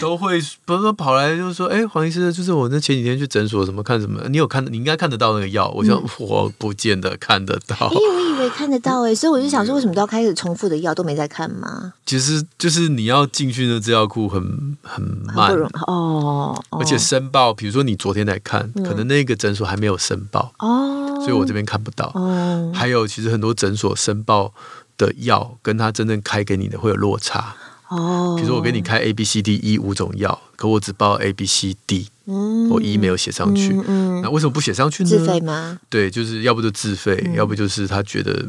[0.00, 11.94] 都会不是说跑来就是说，哎、欸，黄医师，就是我那前几天去诊所什么看什么，你有看，你应该看得到那个药，我想、嗯、我不见得看得到，因为我以为看得到哎、欸，所以我就想说，为什么都要开始重复的药都没在看吗？
[12.06, 12.91] 其实就是。
[12.96, 15.02] 你要进去的资料库很很
[15.34, 15.52] 慢
[15.86, 22.12] 哦，而且申报，比如说你昨天来看，嗯、可能那个诊所还没有申报哦，所以我这边看不到。
[22.14, 24.52] 哦，还有其实很多诊所申报
[24.96, 27.54] 的药跟他真正开给你的会有落差
[27.88, 28.34] 哦。
[28.36, 35.08] 比如说我给你开 A B C D E 五种药，可我只报 A B C D，嗯，我 E 没有写上去，嗯，嗯，那为什么不写上去呢？
[35.08, 35.78] 自费吗？
[35.88, 38.46] 对，就是要不就自费，嗯、要不就是他觉得。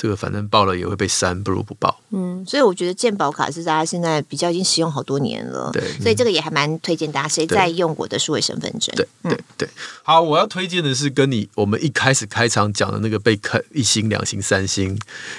[0.00, 2.00] 这个反正报了也会被删，不如不报。
[2.08, 7.28] 嗯，所以我觉得健保卡是大家现在比较已经使用好多年了，对，所以这个也还蛮推荐大家。
[7.28, 8.94] 谁在用我的数位身份证？
[8.96, 9.68] 对对对。
[10.02, 14.98] 好，我要推荐的是跟你我们一开始开场讲的那个被看一星、两星、三星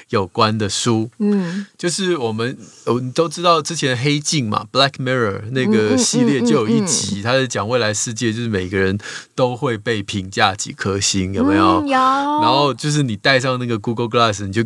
[0.10, 1.10] 有关的书。
[1.18, 2.56] 嗯，就是我们
[2.86, 8.96] 我们都知道之前黑镜嘛，《Black Mirror》那个系列就有一集，它是讲未来世界，就是每个人
[9.34, 11.82] 都会被评价几颗星，有没有？
[11.88, 11.90] 有。
[11.90, 14.51] 然后就是你戴上那个 Google Glass。
[14.52, 14.62] 就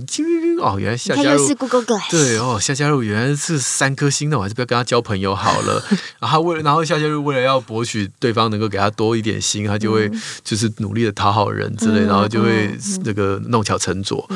[0.62, 5.84] 哦，原来夏嘉璐是 Google Glass 对哦，夏嘉璐原来是三颗星的，我还是不要跟他交朋友好了。
[6.20, 10.10] 然后为然后夏嘉璐为了要博取对方能够给他多一点心，他就会
[10.44, 14.28] 就是努力的讨好人之类，然后就会那个弄巧成拙。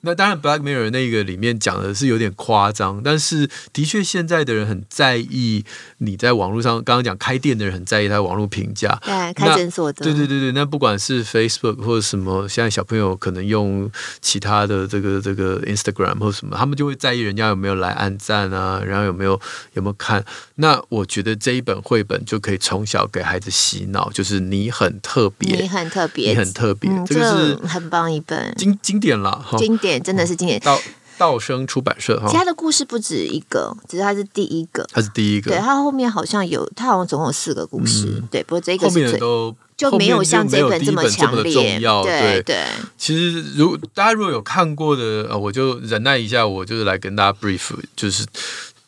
[0.00, 5.64] 那当然，Black Mirror 那个里面讲的是有点夸张，但是的确现在的人很在意
[5.98, 13.90] 你在网络上，刚刚讲开店的人很在意他网络评价，对，开诊所的，对对对对，那不管是 Facebook 或者什么，现在小朋友可能用
[14.20, 19.40] 其他的这个这个 Instagram 或什么，他们就会在意人家有没有来按赞啊，然后有没有
[19.74, 20.24] 有没有看。
[20.56, 30.60] 那我觉得这一本绘本就可以从小给孩子洗脑，就是你很特别，你很特别，你很特别，嗯、这个是很棒一本经经典了，经典真的是经典。
[30.60, 30.78] 道
[31.16, 39.54] 道生出版社哈，其他的故事不止一个，只是它是第一个，它是第一个，对，它后面好像有，它好像总共有四个故事，嗯、对，不过这个是后面都。
[39.78, 42.02] 就没有像这本这么强烈，重要。
[42.02, 42.64] 对对，对
[42.98, 48.26] 其实如大家如果有看过的，呃，我就忍耐一下，我就是来跟大家 brief，就是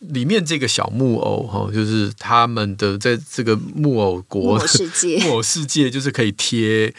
[0.01, 6.93] 里面这个小木偶哈，就是他们的在这个木偶国木偶世界， 木偶世界就是可以贴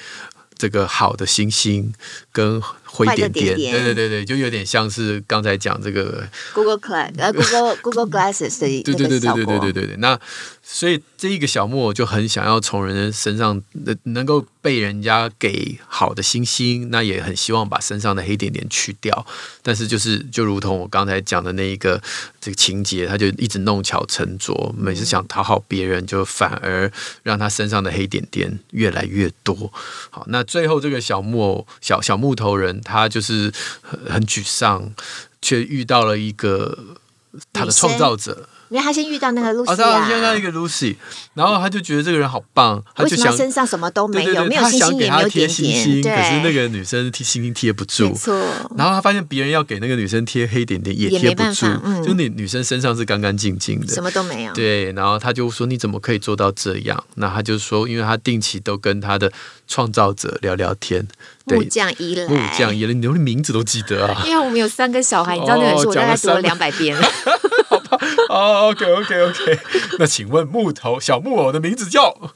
[0.58, 1.94] 这个好的星星
[2.32, 2.60] 跟。
[2.94, 9.96] 灰点点，对对对对，就有点像是刚才讲这个 Google Glass，呃，Google Google Glasses 的 对对对对对对对对对。
[10.00, 10.20] 那
[10.64, 19.26] 所以这一个小木偶就很想要从人身上能能够被人家给好的星星，那也很希望把身上的黑点点去掉。
[19.62, 22.02] 但是就是就如同我刚才讲的那一个
[22.40, 26.92] 这个情节，他就一直弄巧成拙，每次想讨好别人，就反而
[27.24, 29.72] 让他身上的黑点点越来越多。
[30.10, 32.80] 好，那最后这个小木偶小小木头人。
[32.84, 33.52] 他就是
[34.10, 34.94] 很沮丧，
[35.42, 36.78] 却遇到了一个
[37.54, 38.50] 他的创造者。
[38.72, 40.96] 因为他先遇到那个 Lucy，、啊、他先遇到一个 Lucy，
[41.34, 48.18] 然后他就觉得这个人好棒，他就想身上什么都没有，没有星星，也没有点点，星星可是那个女生贴星星贴不住，
[48.78, 54.54] 然后他发现别人要给那个女生贴黑点点也贴不住，嗯、就你女生身上是干干净净的，什么都没有。
[54.54, 57.04] 对，然后他就说你怎么可以做到这样？
[57.16, 59.30] 那他就说，因为他定期都跟他的
[59.68, 61.06] 创造者聊聊天。
[61.44, 64.24] 木匠伊莱，木匠伊莱，你连名字都记得啊？
[64.26, 67.06] 因为我们有三个小孩，你知道那本书我大概读了两百遍了。
[68.30, 69.60] 哦， OK，OK，OK。
[70.00, 72.32] 那请问木头小木偶的名字叫？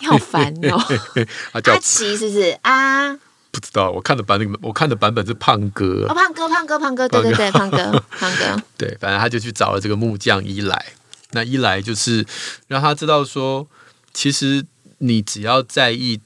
[0.00, 0.78] 你 好烦哦。
[1.52, 3.14] 阿奇是不是啊？
[3.50, 6.06] 不知道，我看的版本，我看的版本是胖哥。
[6.08, 8.62] 哦，胖哥，胖哥，胖哥，对对对，胖哥，胖哥。
[8.76, 10.92] 对，反正他就去找了这个木匠伊莱。
[11.32, 12.26] 那伊莱就是
[12.68, 13.66] 让他知道说，
[14.12, 14.64] 其实
[14.98, 16.20] 你只要在意。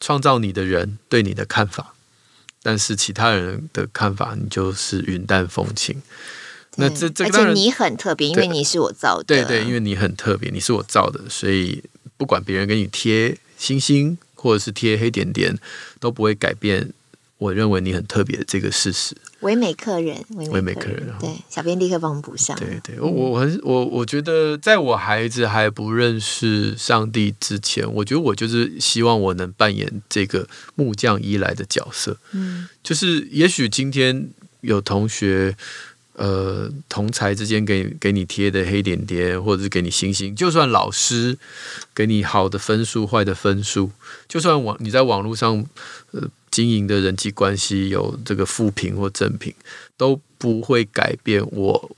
[0.00, 1.92] 创造你的人对你的看法，
[2.62, 6.00] 但是其他人的看法你就是云淡风轻。
[6.80, 9.24] 那这这个而且你很特别，因为你是我造的。
[9.24, 11.82] 对对，因为你很特别，你是我造的，所以
[12.16, 15.58] 不管别人给你贴星星或者是贴黑点点，
[15.98, 16.92] 都不会改变
[17.38, 19.16] 我认为你很特别的这个事实。
[19.40, 22.56] 唯美客人，唯美客人，对，小编立刻帮我们补上。
[22.56, 32.16] 对对，我我很我我觉得，在我孩子还不认识上帝之前，我觉得我就是希望我能扮演这个木匠依莱的角色。
[32.32, 35.56] 嗯，就是也许今天有同学。
[36.18, 41.38] 呃，同才之间给给你贴的黑点点，或者是给你星星，就算老师
[41.94, 43.92] 给你好的分数、坏的分数，
[44.26, 45.64] 就算网你在网络上
[46.10, 49.54] 呃经营的人际关系有这个负评或正评，
[49.96, 51.96] 都不会改变我，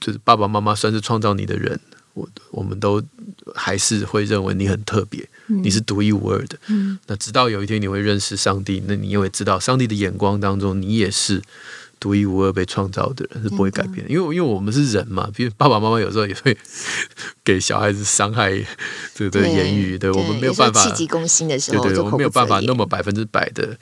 [0.00, 1.78] 就是爸爸妈妈算是创造你的人，
[2.14, 3.02] 我我们都
[3.54, 6.58] 还是会认为你很特别，嗯、你是独一无二的。
[6.68, 11.42] 嗯、那直到有一天你会认识上帝，那你也会知道上帝的眼光当中，你也是。
[12.00, 16.56] 独一无二被创造的人是不会改变的，因为因为我们是人嘛，比如爸爸妈妈有时候也会
[17.44, 18.52] 给小孩子伤害
[19.14, 23.76] 这个言语，对，我们没有办法气急攻心的时候，对对，我们没有办法那么百分之百的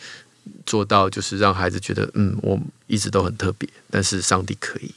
[0.64, 4.90] 做到，就是让孩子觉得嗯，我一直都很特别，但是上帝可以。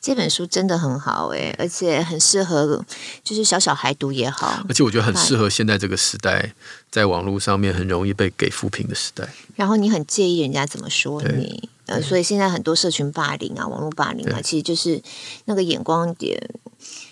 [0.00, 2.82] 这本书真的很好哎，而且很适合
[3.22, 6.52] 就是小小孩读也好，而且我觉得很适合现在这个时代，
[6.90, 9.28] 在网络上面很容易被给负评的时代。
[9.56, 11.68] 然后你很介意人家怎么说你。
[11.90, 15.02] 呃，所以现在很多社群霸凌啊，网络霸凌啊，其实就是
[15.46, 16.40] 那个眼光点，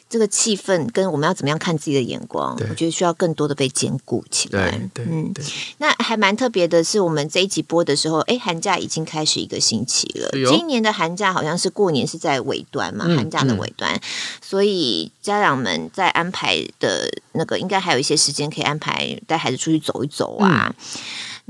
[0.09, 4.71] 这个气氛跟我们要怎么样看自己的眼光，我觉得需要更多的被兼顾起来。
[4.95, 5.45] 对，对嗯，对
[5.79, 10.29] 那还蛮特别的是，我们这一集播的时候，哎，寒假已经开始一个星期了。
[10.29, 14.01] 哦、今年的寒假好像是过年是在尾端嘛，嗯、寒假的尾端，嗯、
[14.41, 20.73] 所以家长们在安排的那个，应该还有一些时间可以安排带孩子出去走一走啊。
[20.79, 20.85] 嗯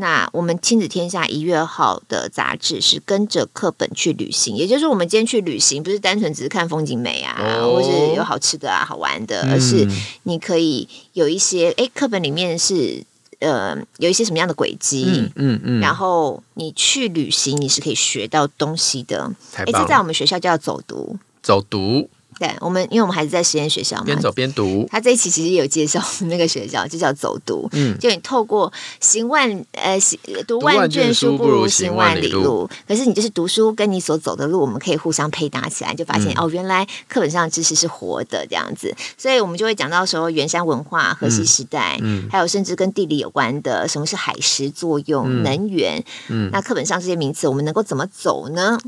[0.01, 9.85] 那我们亲子天下一月号的杂志是跟着课本去旅行，也就是我们今天去旅行，不是单纯只是看风景美啊，哦、或是有好吃的啊、好玩的，而是
[10.23, 13.03] 你可以有一些，哎，课本里面是
[13.41, 15.79] 呃有一些什么样的轨迹，嗯嗯，嗯。
[15.79, 19.33] 嗯然后你去旅行，你是可以学到东西的。
[19.57, 22.09] 哎，这在我们学校叫走读，走读。
[22.39, 24.87] 对我们，因为我们孩子在实验学校嘛，边走边读。
[24.91, 27.69] 他这一期其实也有介绍 那个学校，就叫走读。
[27.73, 32.69] 嗯，就你透过行万呃行读万卷书不如行万里路。
[32.87, 38.95] 可是你就是读书跟你所走的路，我们可以互相配搭起来，就发现、嗯、哦，原来课本上的知识是活的这样子。
[39.17, 48.79] 所以我们就会讲到说，圆山文化、河西时代，嗯，还有甚至跟地理有关的，什么是海蚀作用、嗯、能源，嗯，那课本上这些名词，我们能够怎么走呢？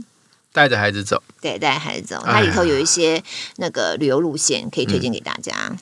[0.53, 3.22] 带着孩子走，对，带着孩子走，它里头有一些
[3.57, 5.55] 那个旅游路线可以推荐给大家。
[5.70, 5.78] 嗯、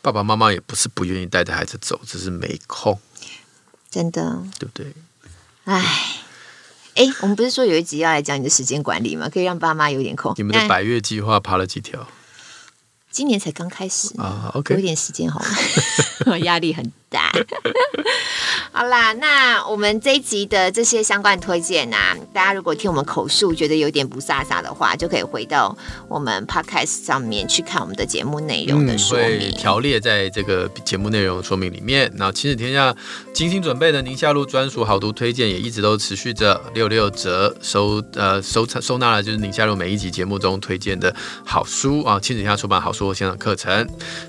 [0.00, 3.00] 爸爸妈妈也不是不愿意带着孩子走，只是没空，
[3.90, 4.92] 真的，对不对？
[5.64, 5.82] 哎，
[6.94, 9.28] 哎，我们不是说有一集要来讲你的时间管理吗？
[9.32, 10.34] 可以让爸妈有点空。
[10.36, 12.06] 你们的百月计划爬了几条？
[13.10, 15.38] 今年才刚开始啊，OK，有点时间好
[16.26, 16.36] 吗？
[16.44, 17.30] 压力很大。
[18.72, 25.76] 好啦，那我们这一集的这些相关推荐呢、啊，大家如果听我们口述觉得有点不飒飒的话，就可以回到
[26.08, 32.10] 我们 Podcast 上面去看我们的节目内容的说明，条列在这个节目内容说明里面。
[32.16, 32.94] 那亲子天下
[33.34, 43.86] 精心准备的宁夏路专属好读推荐也一直都持续着六六折收呃收收纳了，就是宁夏路每一集节目中推荐的好书啊，亲子天下出版好书线上课程，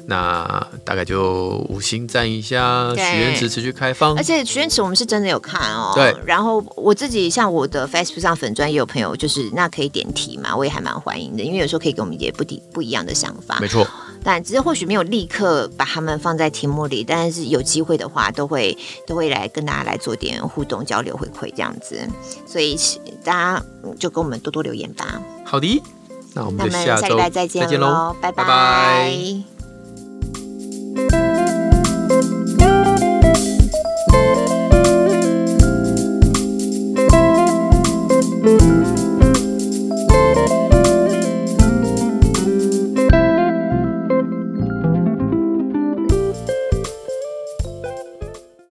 [0.07, 4.43] 那大概就五星赞一下，许愿池持续开放，而且。
[4.45, 6.13] 许愿池我们是真的有看哦，对。
[6.25, 13.57] 然后我自己像我的 Facebook 上粉专也有朋友，就是那可以点题嘛，我也还蛮欢迎的，因为有时候可以给我们一些不不一样的想法。
[13.59, 13.87] 没错，
[14.23, 21.99] 但只是或许没有立刻把他们放在题目里，但是有机会的话，都会都会来跟大家来做点互动交流回馈这样子。
[22.45, 22.77] 所以
[23.23, 23.63] 大家
[23.97, 25.21] 就跟我们多多留言吧。
[25.45, 25.81] 好的，
[26.33, 28.43] 那我们下，那我们下礼拜再见喽，拜拜。
[28.43, 28.49] 拜
[31.07, 31.42] 拜。